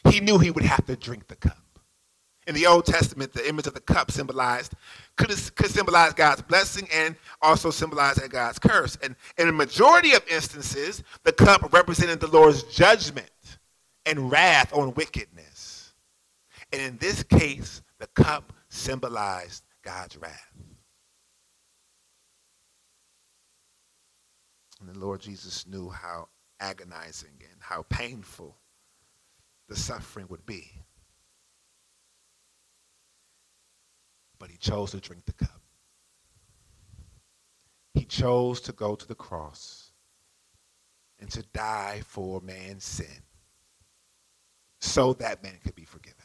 He 0.09 0.19
knew 0.19 0.39
he 0.39 0.51
would 0.51 0.63
have 0.63 0.85
to 0.85 0.95
drink 0.95 1.27
the 1.27 1.35
cup. 1.35 1.68
In 2.49 2.55
the 2.55 2.65
Old 2.65 2.87
Testament, 2.87 3.31
the 3.31 3.47
image 3.47 3.67
of 3.67 3.75
the 3.75 3.79
cup 3.79 4.09
symbolized 4.09 4.73
could, 5.17 5.29
could 5.55 5.69
symbolize 5.69 6.13
God's 6.13 6.41
blessing 6.41 6.87
and 6.91 7.15
also 7.43 7.69
symbolize 7.69 8.17
God's 8.27 8.57
curse. 8.57 8.97
And 9.03 9.15
in 9.37 9.49
a 9.49 9.51
majority 9.51 10.13
of 10.13 10.27
instances, 10.27 11.03
the 11.23 11.31
cup 11.31 11.71
represented 11.71 12.19
the 12.19 12.25
Lord's 12.27 12.63
judgment 12.63 13.29
and 14.07 14.31
wrath 14.31 14.73
on 14.73 14.95
wickedness. 14.95 15.93
And 16.73 16.81
in 16.81 16.97
this 16.97 17.21
case, 17.21 17.83
the 17.99 18.07
cup 18.07 18.51
symbolized 18.67 19.63
God's 19.83 20.17
wrath. 20.17 20.51
And 24.79 24.89
the 24.89 24.97
Lord 24.97 25.21
Jesus 25.21 25.67
knew 25.67 25.89
how 25.89 26.29
agonizing 26.59 27.29
and 27.41 27.61
how 27.61 27.83
painful 27.89 28.57
the 29.67 29.75
suffering 29.75 30.25
would 30.29 30.47
be. 30.47 30.71
But 34.39 34.49
he 34.49 34.57
chose 34.57 34.91
to 34.91 34.99
drink 34.99 35.25
the 35.25 35.33
cup. 35.33 35.61
He 37.93 38.05
chose 38.05 38.61
to 38.61 38.71
go 38.71 38.95
to 38.95 39.07
the 39.07 39.15
cross 39.15 39.91
and 41.19 41.29
to 41.31 41.43
die 41.53 42.01
for 42.05 42.39
man's 42.41 42.85
sin 42.85 43.23
so 44.79 45.13
that 45.13 45.43
man 45.43 45.57
could 45.63 45.75
be 45.75 45.83
forgiven. 45.83 46.15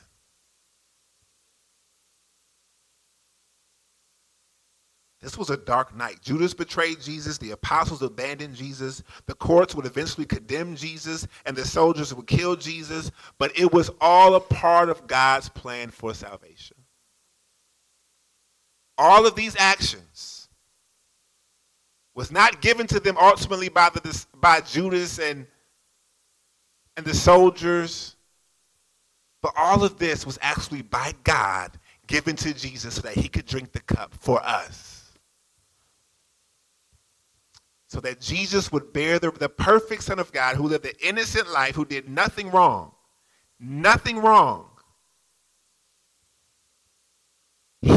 This 5.21 5.39
was 5.39 5.49
a 5.49 5.57
dark 5.57 5.97
night. 5.97 6.21
Judas 6.21 6.53
betrayed 6.53 7.01
Jesus. 7.01 7.39
The 7.39 7.53
apostles 7.53 8.03
abandoned 8.03 8.55
Jesus. 8.55 9.03
The 9.25 9.35
courts 9.35 9.75
would 9.75 9.87
eventually 9.87 10.27
condemn 10.27 10.77
Jesus, 10.77 11.27
and 11.47 11.57
the 11.57 11.65
soldiers 11.65 12.13
would 12.13 12.27
kill 12.27 12.57
Jesus. 12.57 13.11
But 13.39 13.59
it 13.59 13.73
was 13.73 13.91
all 14.03 14.35
a 14.35 14.41
part 14.41 14.91
of 14.91 15.07
God's 15.07 15.49
plan 15.49 15.89
for 15.91 16.13
salvation. 16.13 16.77
All 18.97 19.27
of 19.27 19.35
these 19.35 19.57
actions 19.59 20.49
was 22.15 22.31
not 22.31 22.61
given 22.61 22.87
to 22.87 23.01
them 23.01 23.17
ultimately 23.21 23.69
by, 23.69 23.91
the, 23.91 24.25
by 24.41 24.61
Judas 24.61 25.19
and, 25.19 25.47
and 26.97 27.05
the 27.05 27.15
soldiers, 27.15 28.17
but 29.43 29.53
all 29.57 29.83
of 29.83 29.99
this 29.99 30.25
was 30.25 30.39
actually 30.41 30.83
by 30.83 31.13
God 31.25 31.73
given 32.07 32.37
to 32.37 32.55
Jesus 32.55 32.95
so 32.95 33.01
that 33.03 33.15
he 33.15 33.29
could 33.29 33.47
drink 33.47 33.73
the 33.73 33.81
cup 33.81 34.15
for 34.15 34.41
us 34.43 34.95
so 37.95 38.01
that 38.01 38.21
Jesus 38.21 38.73
would 38.73 38.93
bear 38.93 39.21
the, 39.21 39.31
the 39.31 39.49
perfect 39.49 40.03
Son 40.03 40.19
of 40.19 40.33
God 40.33 40.57
who 40.57 40.67
lived 40.67 40.85
an 40.85 40.95
innocent 41.01 41.49
life, 41.53 41.77
who 41.77 41.85
did 41.85 42.09
nothing 42.09 42.51
wrong. 42.51 42.91
Nothing 43.61 44.19
wrong. 44.19 44.67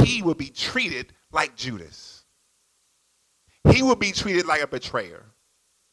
He 0.08 0.22
would 0.22 0.38
be 0.38 0.50
treated 0.50 1.12
like 1.34 1.58
Judas. 1.58 2.24
He 3.70 3.84
would 3.84 4.00
be 4.00 4.14
treated 4.14 4.46
like 4.46 4.62
a 4.62 4.68
betrayer, 4.68 5.26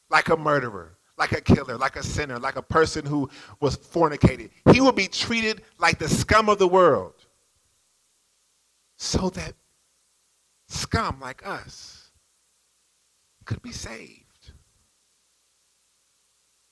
like 0.09 0.29
a 0.29 0.37
murderer, 0.37 0.98
like 1.18 1.33
a 1.33 1.40
killer, 1.40 1.77
like 1.77 1.96
a 1.96 2.03
sinner, 2.05 2.38
like 2.38 2.55
a 2.55 2.62
person 2.62 3.05
who 3.05 3.29
was 3.59 3.77
fornicated. 3.77 4.50
He 4.70 4.81
would 4.81 4.94
be 4.94 5.09
treated 5.09 5.62
like 5.79 5.98
the 5.98 6.09
scum 6.09 6.48
of 6.48 6.61
the 6.61 6.68
world. 6.68 7.27
So 8.96 9.31
that 9.31 9.55
scum 10.68 11.18
like 11.18 11.44
us 11.44 12.12
could 13.44 13.62
be 13.62 13.72
saved. 13.72 14.53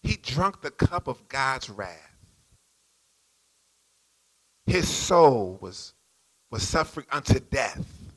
He 0.00 0.16
drank 0.16 0.60
the 0.60 0.70
cup 0.70 1.08
of 1.08 1.28
God's 1.28 1.68
wrath. 1.68 2.16
His 4.64 4.88
soul 4.88 5.58
was, 5.60 5.94
was 6.52 6.62
suffering 6.62 7.06
unto 7.10 7.40
death 7.40 8.12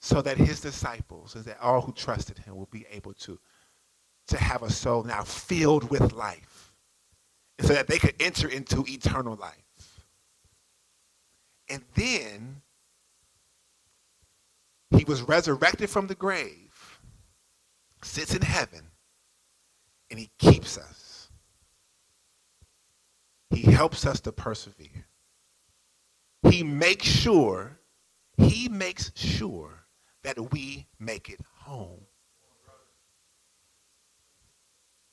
so 0.00 0.22
that 0.22 0.38
his 0.38 0.60
disciples 0.60 1.34
and 1.34 1.44
that 1.44 1.60
all 1.60 1.82
who 1.82 1.92
trusted 1.92 2.38
him 2.38 2.56
will 2.56 2.68
be 2.70 2.86
able 2.90 3.12
to, 3.12 3.38
to 4.26 4.38
have 4.38 4.62
a 4.62 4.70
soul 4.70 5.04
now 5.04 5.22
filled 5.22 5.90
with 5.90 6.12
life 6.14 6.72
and 7.58 7.68
so 7.68 7.74
that 7.74 7.86
they 7.86 7.98
could 7.98 8.14
enter 8.18 8.48
into 8.48 8.82
eternal 8.88 9.36
life. 9.36 10.06
And 11.68 11.82
then 11.94 12.62
he 14.96 15.04
was 15.04 15.20
resurrected 15.20 15.90
from 15.90 16.06
the 16.06 16.14
grave 16.14 16.68
sits 18.02 18.34
in 18.34 18.42
heaven 18.42 18.90
and 20.10 20.18
he 20.18 20.30
keeps 20.38 20.78
us. 20.78 21.30
He 23.50 23.62
helps 23.62 24.06
us 24.06 24.20
to 24.20 24.32
persevere. 24.32 25.07
He 26.50 26.62
makes 26.62 27.06
sure, 27.06 27.78
he 28.36 28.68
makes 28.68 29.12
sure 29.14 29.84
that 30.22 30.52
we 30.52 30.86
make 30.98 31.28
it 31.30 31.40
home. 31.56 32.00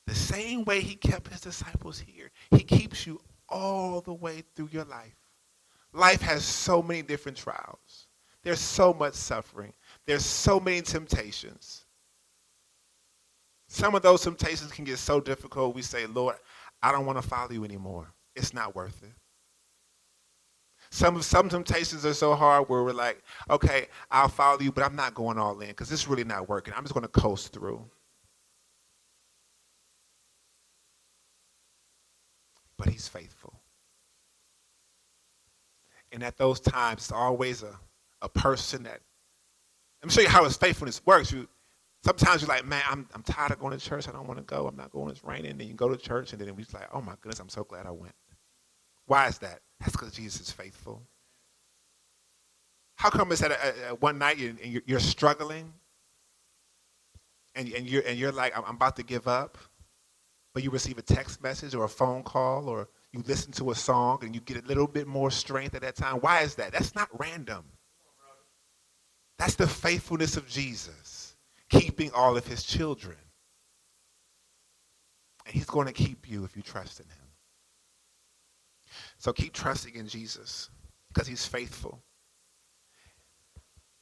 The 0.06 0.14
same 0.14 0.64
way 0.64 0.80
he 0.80 0.94
kept 0.94 1.32
his 1.32 1.40
disciples 1.40 1.98
here, 1.98 2.30
he 2.52 2.62
keeps 2.62 3.06
you 3.06 3.20
all 3.48 4.00
the 4.00 4.14
way 4.14 4.42
through 4.54 4.70
your 4.72 4.84
life. 4.84 5.16
Life 5.92 6.20
has 6.22 6.44
so 6.44 6.82
many 6.82 7.02
different 7.02 7.36
trials. 7.36 8.06
There's 8.42 8.60
so 8.60 8.94
much 8.94 9.14
suffering. 9.14 9.72
There's 10.06 10.24
so 10.24 10.60
many 10.60 10.82
temptations. 10.82 11.86
Some 13.66 13.94
of 13.94 14.02
those 14.02 14.22
temptations 14.22 14.70
can 14.70 14.84
get 14.84 14.98
so 14.98 15.20
difficult, 15.20 15.74
we 15.74 15.82
say, 15.82 16.06
Lord, 16.06 16.36
I 16.82 16.92
don't 16.92 17.06
want 17.06 17.20
to 17.20 17.28
follow 17.28 17.50
you 17.50 17.64
anymore. 17.64 18.12
It's 18.36 18.54
not 18.54 18.76
worth 18.76 19.02
it. 19.02 19.12
Some, 20.90 21.20
some 21.22 21.48
temptations 21.48 22.06
are 22.06 22.14
so 22.14 22.34
hard 22.34 22.68
where 22.68 22.82
we're 22.82 22.92
like, 22.92 23.22
okay, 23.50 23.88
I'll 24.10 24.28
follow 24.28 24.60
you, 24.60 24.72
but 24.72 24.84
I'm 24.84 24.96
not 24.96 25.14
going 25.14 25.38
all 25.38 25.58
in 25.60 25.68
because 25.68 25.90
it's 25.92 26.08
really 26.08 26.24
not 26.24 26.48
working. 26.48 26.74
I'm 26.76 26.84
just 26.84 26.94
going 26.94 27.02
to 27.02 27.08
coast 27.08 27.52
through. 27.52 27.84
But 32.78 32.88
he's 32.88 33.08
faithful. 33.08 33.60
And 36.12 36.22
at 36.22 36.36
those 36.36 36.60
times, 36.60 37.02
it's 37.02 37.12
always 37.12 37.62
a, 37.62 37.78
a 38.22 38.28
person 38.28 38.84
that, 38.84 39.00
let 40.02 40.08
me 40.08 40.10
show 40.10 40.20
you 40.20 40.28
how 40.28 40.44
his 40.44 40.56
faithfulness 40.56 41.00
works. 41.04 41.32
You, 41.32 41.48
sometimes 42.04 42.42
you're 42.42 42.48
like, 42.48 42.64
man, 42.64 42.82
I'm, 42.88 43.08
I'm 43.14 43.22
tired 43.22 43.50
of 43.50 43.58
going 43.58 43.76
to 43.76 43.84
church. 43.84 44.08
I 44.08 44.12
don't 44.12 44.26
want 44.26 44.38
to 44.38 44.44
go. 44.44 44.66
I'm 44.66 44.76
not 44.76 44.92
going. 44.92 45.10
It's 45.10 45.24
raining. 45.24 45.52
And 45.52 45.62
you 45.62 45.74
go 45.74 45.88
to 45.88 45.96
church, 45.96 46.32
and 46.32 46.40
then 46.40 46.54
we're 46.54 46.60
just 46.60 46.74
like, 46.74 46.88
oh 46.92 47.00
my 47.00 47.14
goodness, 47.20 47.40
I'm 47.40 47.48
so 47.48 47.64
glad 47.64 47.86
I 47.86 47.90
went. 47.90 48.14
Why 49.06 49.28
is 49.28 49.38
that? 49.38 49.60
That's 49.80 49.92
because 49.92 50.12
Jesus 50.12 50.40
is 50.40 50.50
faithful. 50.50 51.02
How 52.96 53.10
come 53.10 53.30
it's 53.30 53.40
that 53.40 53.52
uh, 53.52 53.92
uh, 53.92 53.94
one 53.96 54.18
night 54.18 54.38
and 54.38 54.58
you're 54.86 55.00
struggling, 55.00 55.72
and, 57.54 57.72
and, 57.72 57.88
you're, 57.88 58.02
and 58.06 58.18
you're 58.18 58.32
like, 58.32 58.56
I'm, 58.56 58.64
I'm 58.64 58.76
about 58.76 58.96
to 58.96 59.02
give 59.02 59.28
up, 59.28 59.58
but 60.54 60.62
you 60.62 60.70
receive 60.70 60.98
a 60.98 61.02
text 61.02 61.42
message 61.42 61.74
or 61.74 61.84
a 61.84 61.88
phone 61.88 62.22
call 62.22 62.68
or 62.68 62.88
you 63.12 63.22
listen 63.26 63.52
to 63.52 63.70
a 63.70 63.74
song 63.74 64.18
and 64.22 64.34
you 64.34 64.40
get 64.40 64.62
a 64.62 64.66
little 64.66 64.86
bit 64.86 65.06
more 65.06 65.30
strength 65.30 65.74
at 65.74 65.82
that 65.82 65.96
time. 65.96 66.16
Why 66.16 66.42
is 66.42 66.54
that? 66.56 66.72
That's 66.72 66.94
not 66.94 67.08
random. 67.18 67.64
That's 69.38 69.54
the 69.54 69.66
faithfulness 69.66 70.36
of 70.36 70.46
Jesus, 70.48 71.36
keeping 71.68 72.10
all 72.12 72.36
of 72.36 72.46
his 72.46 72.62
children. 72.62 73.16
And 75.44 75.54
he's 75.54 75.66
going 75.66 75.86
to 75.86 75.92
keep 75.92 76.28
you 76.28 76.44
if 76.44 76.56
you 76.56 76.62
trust 76.62 77.00
in 77.00 77.06
him. 77.06 77.25
So 79.18 79.32
keep 79.32 79.52
trusting 79.52 79.94
in 79.94 80.08
Jesus 80.08 80.70
because 81.08 81.28
he's 81.28 81.46
faithful. 81.46 82.02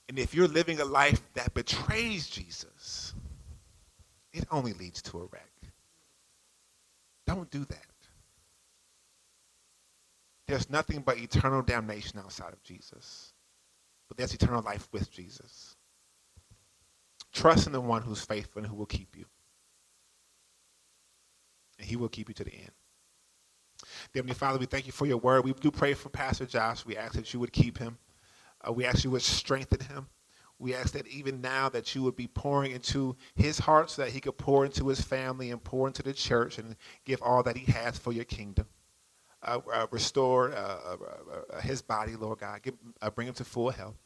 And 0.08 0.18
if 0.18 0.34
you're 0.34 0.48
living 0.48 0.80
a 0.80 0.84
life 0.84 1.20
that 1.34 1.54
betrays 1.54 2.28
Jesus, 2.28 3.14
it 4.32 4.44
only 4.50 4.72
leads 4.74 5.00
to 5.02 5.18
a 5.18 5.26
wreck. 5.26 5.50
Don't 7.26 7.50
do 7.50 7.64
that. 7.64 7.86
There's 10.46 10.68
nothing 10.68 11.00
but 11.00 11.18
eternal 11.18 11.62
damnation 11.62 12.18
outside 12.18 12.52
of 12.52 12.62
Jesus. 12.62 13.32
But 14.08 14.18
there's 14.18 14.34
eternal 14.34 14.62
life 14.62 14.88
with 14.92 15.10
Jesus. 15.10 15.76
Trust 17.32 17.66
in 17.66 17.72
the 17.72 17.80
one 17.80 18.02
who's 18.02 18.24
faithful 18.24 18.60
and 18.60 18.66
who 18.70 18.76
will 18.76 18.86
keep 18.86 19.16
you. 19.16 19.24
And 21.78 21.88
he 21.88 21.96
will 21.96 22.08
keep 22.08 22.28
you 22.28 22.34
to 22.34 22.44
the 22.44 22.54
end. 22.54 22.70
Heavenly 24.14 24.34
Father, 24.34 24.58
we 24.58 24.66
thank 24.66 24.86
you 24.86 24.92
for 24.92 25.06
your 25.06 25.18
word. 25.18 25.44
We 25.44 25.52
do 25.52 25.70
pray 25.70 25.94
for 25.94 26.08
Pastor 26.08 26.46
Josh. 26.46 26.84
We 26.84 26.96
ask 26.96 27.14
that 27.14 27.32
you 27.32 27.40
would 27.40 27.52
keep 27.52 27.78
him. 27.78 27.98
Uh, 28.66 28.72
we 28.72 28.84
ask 28.84 29.04
you 29.04 29.10
would 29.10 29.22
strengthen 29.22 29.80
him. 29.80 30.06
We 30.58 30.74
ask 30.74 30.92
that 30.92 31.06
even 31.08 31.40
now 31.40 31.68
that 31.70 31.94
you 31.94 32.02
would 32.02 32.16
be 32.16 32.28
pouring 32.28 32.72
into 32.72 33.16
his 33.34 33.58
heart 33.58 33.90
so 33.90 34.02
that 34.02 34.12
he 34.12 34.20
could 34.20 34.38
pour 34.38 34.64
into 34.64 34.88
his 34.88 35.00
family 35.00 35.50
and 35.50 35.62
pour 35.62 35.86
into 35.86 36.02
the 36.02 36.12
church 36.12 36.58
and 36.58 36.76
give 37.04 37.20
all 37.22 37.42
that 37.42 37.56
he 37.56 37.70
has 37.72 37.98
for 37.98 38.12
your 38.12 38.24
kingdom. 38.24 38.66
Uh, 39.42 39.60
uh, 39.72 39.86
restore 39.90 40.52
uh, 40.52 40.56
uh, 40.56 40.96
uh, 41.52 41.60
his 41.60 41.82
body, 41.82 42.16
Lord 42.16 42.38
God. 42.38 42.62
Give, 42.62 42.74
bring 43.14 43.28
him 43.28 43.34
to 43.34 43.44
full 43.44 43.70
health. 43.70 43.96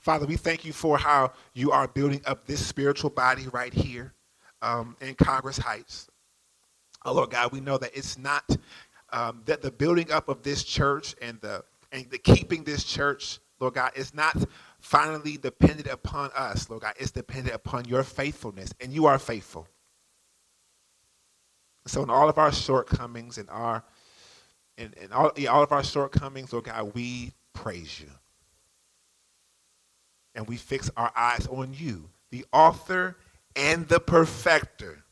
Father, 0.00 0.26
we 0.26 0.36
thank 0.36 0.64
you 0.64 0.72
for 0.72 0.98
how 0.98 1.32
you 1.54 1.70
are 1.70 1.88
building 1.88 2.20
up 2.26 2.46
this 2.46 2.64
spiritual 2.64 3.08
body 3.08 3.46
right 3.52 3.72
here 3.72 4.12
um, 4.60 4.96
in 5.00 5.14
Congress 5.14 5.56
Heights. 5.56 6.08
Oh, 7.04 7.14
Lord 7.14 7.30
God, 7.30 7.52
we 7.52 7.60
know 7.60 7.78
that 7.78 7.92
it's 7.94 8.18
not 8.18 8.44
um, 9.12 9.42
that 9.46 9.62
the 9.62 9.70
building 9.70 10.10
up 10.10 10.28
of 10.28 10.42
this 10.42 10.64
church 10.64 11.14
and 11.20 11.40
the 11.40 11.64
and 11.92 12.08
the 12.10 12.18
keeping 12.18 12.64
this 12.64 12.84
church, 12.84 13.40
Lord 13.58 13.74
God, 13.74 13.92
is 13.96 14.14
not 14.14 14.36
finally 14.78 15.36
dependent 15.36 15.88
upon 15.88 16.30
us, 16.36 16.70
Lord 16.70 16.82
God. 16.82 16.94
It's 16.98 17.10
dependent 17.10 17.54
upon 17.54 17.84
your 17.86 18.04
faithfulness, 18.04 18.72
and 18.80 18.92
you 18.92 19.06
are 19.06 19.18
faithful. 19.18 19.66
So 21.86 22.02
in 22.02 22.10
all 22.10 22.28
of 22.28 22.38
our 22.38 22.52
shortcomings 22.52 23.38
and 23.38 23.48
our 23.50 23.82
and, 24.78 24.94
and 25.00 25.12
all, 25.12 25.32
yeah, 25.36 25.50
all 25.50 25.62
of 25.62 25.72
our 25.72 25.84
shortcomings, 25.84 26.52
Lord 26.52 26.64
God, 26.64 26.94
we 26.94 27.32
praise 27.52 28.00
you. 28.00 28.08
And 30.34 30.46
we 30.46 30.56
fix 30.56 30.90
our 30.96 31.12
eyes 31.14 31.46
on 31.48 31.74
you, 31.74 32.08
the 32.30 32.46
author 32.52 33.16
and 33.56 33.88
the 33.88 34.00
perfecter 34.00 35.04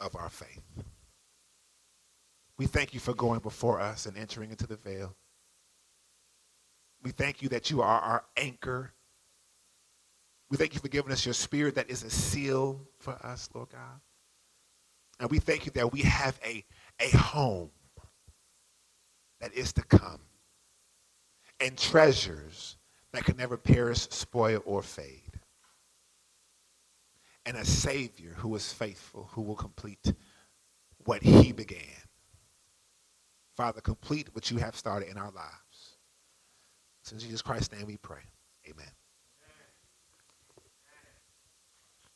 of 0.00 0.14
our 0.16 0.28
faith. 0.28 0.62
We 2.58 2.66
thank 2.66 2.94
you 2.94 3.00
for 3.00 3.14
going 3.14 3.40
before 3.40 3.80
us 3.80 4.06
and 4.06 4.16
entering 4.16 4.50
into 4.50 4.66
the 4.66 4.76
veil. 4.76 5.14
We 7.02 7.10
thank 7.10 7.42
you 7.42 7.48
that 7.50 7.70
you 7.70 7.82
are 7.82 8.00
our 8.00 8.24
anchor. 8.36 8.92
We 10.50 10.56
thank 10.56 10.74
you 10.74 10.80
for 10.80 10.88
giving 10.88 11.12
us 11.12 11.26
your 11.26 11.34
spirit 11.34 11.74
that 11.74 11.90
is 11.90 12.02
a 12.02 12.10
seal 12.10 12.80
for 12.98 13.14
us, 13.24 13.48
Lord 13.54 13.68
God. 13.70 14.00
And 15.20 15.30
we 15.30 15.38
thank 15.38 15.66
you 15.66 15.72
that 15.72 15.92
we 15.92 16.02
have 16.02 16.38
a, 16.44 16.64
a 17.00 17.16
home 17.16 17.70
that 19.40 19.52
is 19.54 19.72
to 19.74 19.82
come 19.82 20.20
and 21.60 21.76
treasures 21.76 22.76
that 23.12 23.24
can 23.24 23.36
never 23.36 23.56
perish, 23.56 24.08
spoil, 24.10 24.62
or 24.64 24.82
fade. 24.82 25.40
And 27.44 27.56
a 27.56 27.64
Savior 27.64 28.34
who 28.36 28.54
is 28.56 28.72
faithful, 28.72 29.30
who 29.32 29.42
will 29.42 29.54
complete 29.54 30.12
what 31.04 31.22
he 31.22 31.52
began. 31.52 32.05
Father, 33.56 33.80
complete 33.80 34.28
what 34.34 34.50
you 34.50 34.58
have 34.58 34.76
started 34.76 35.08
in 35.08 35.16
our 35.16 35.30
lives. 35.30 35.96
in 37.02 37.18
Jesus 37.18 37.40
Christ's 37.42 37.72
name 37.72 37.86
we 37.86 37.96
pray. 37.96 38.22
Amen. 38.68 38.95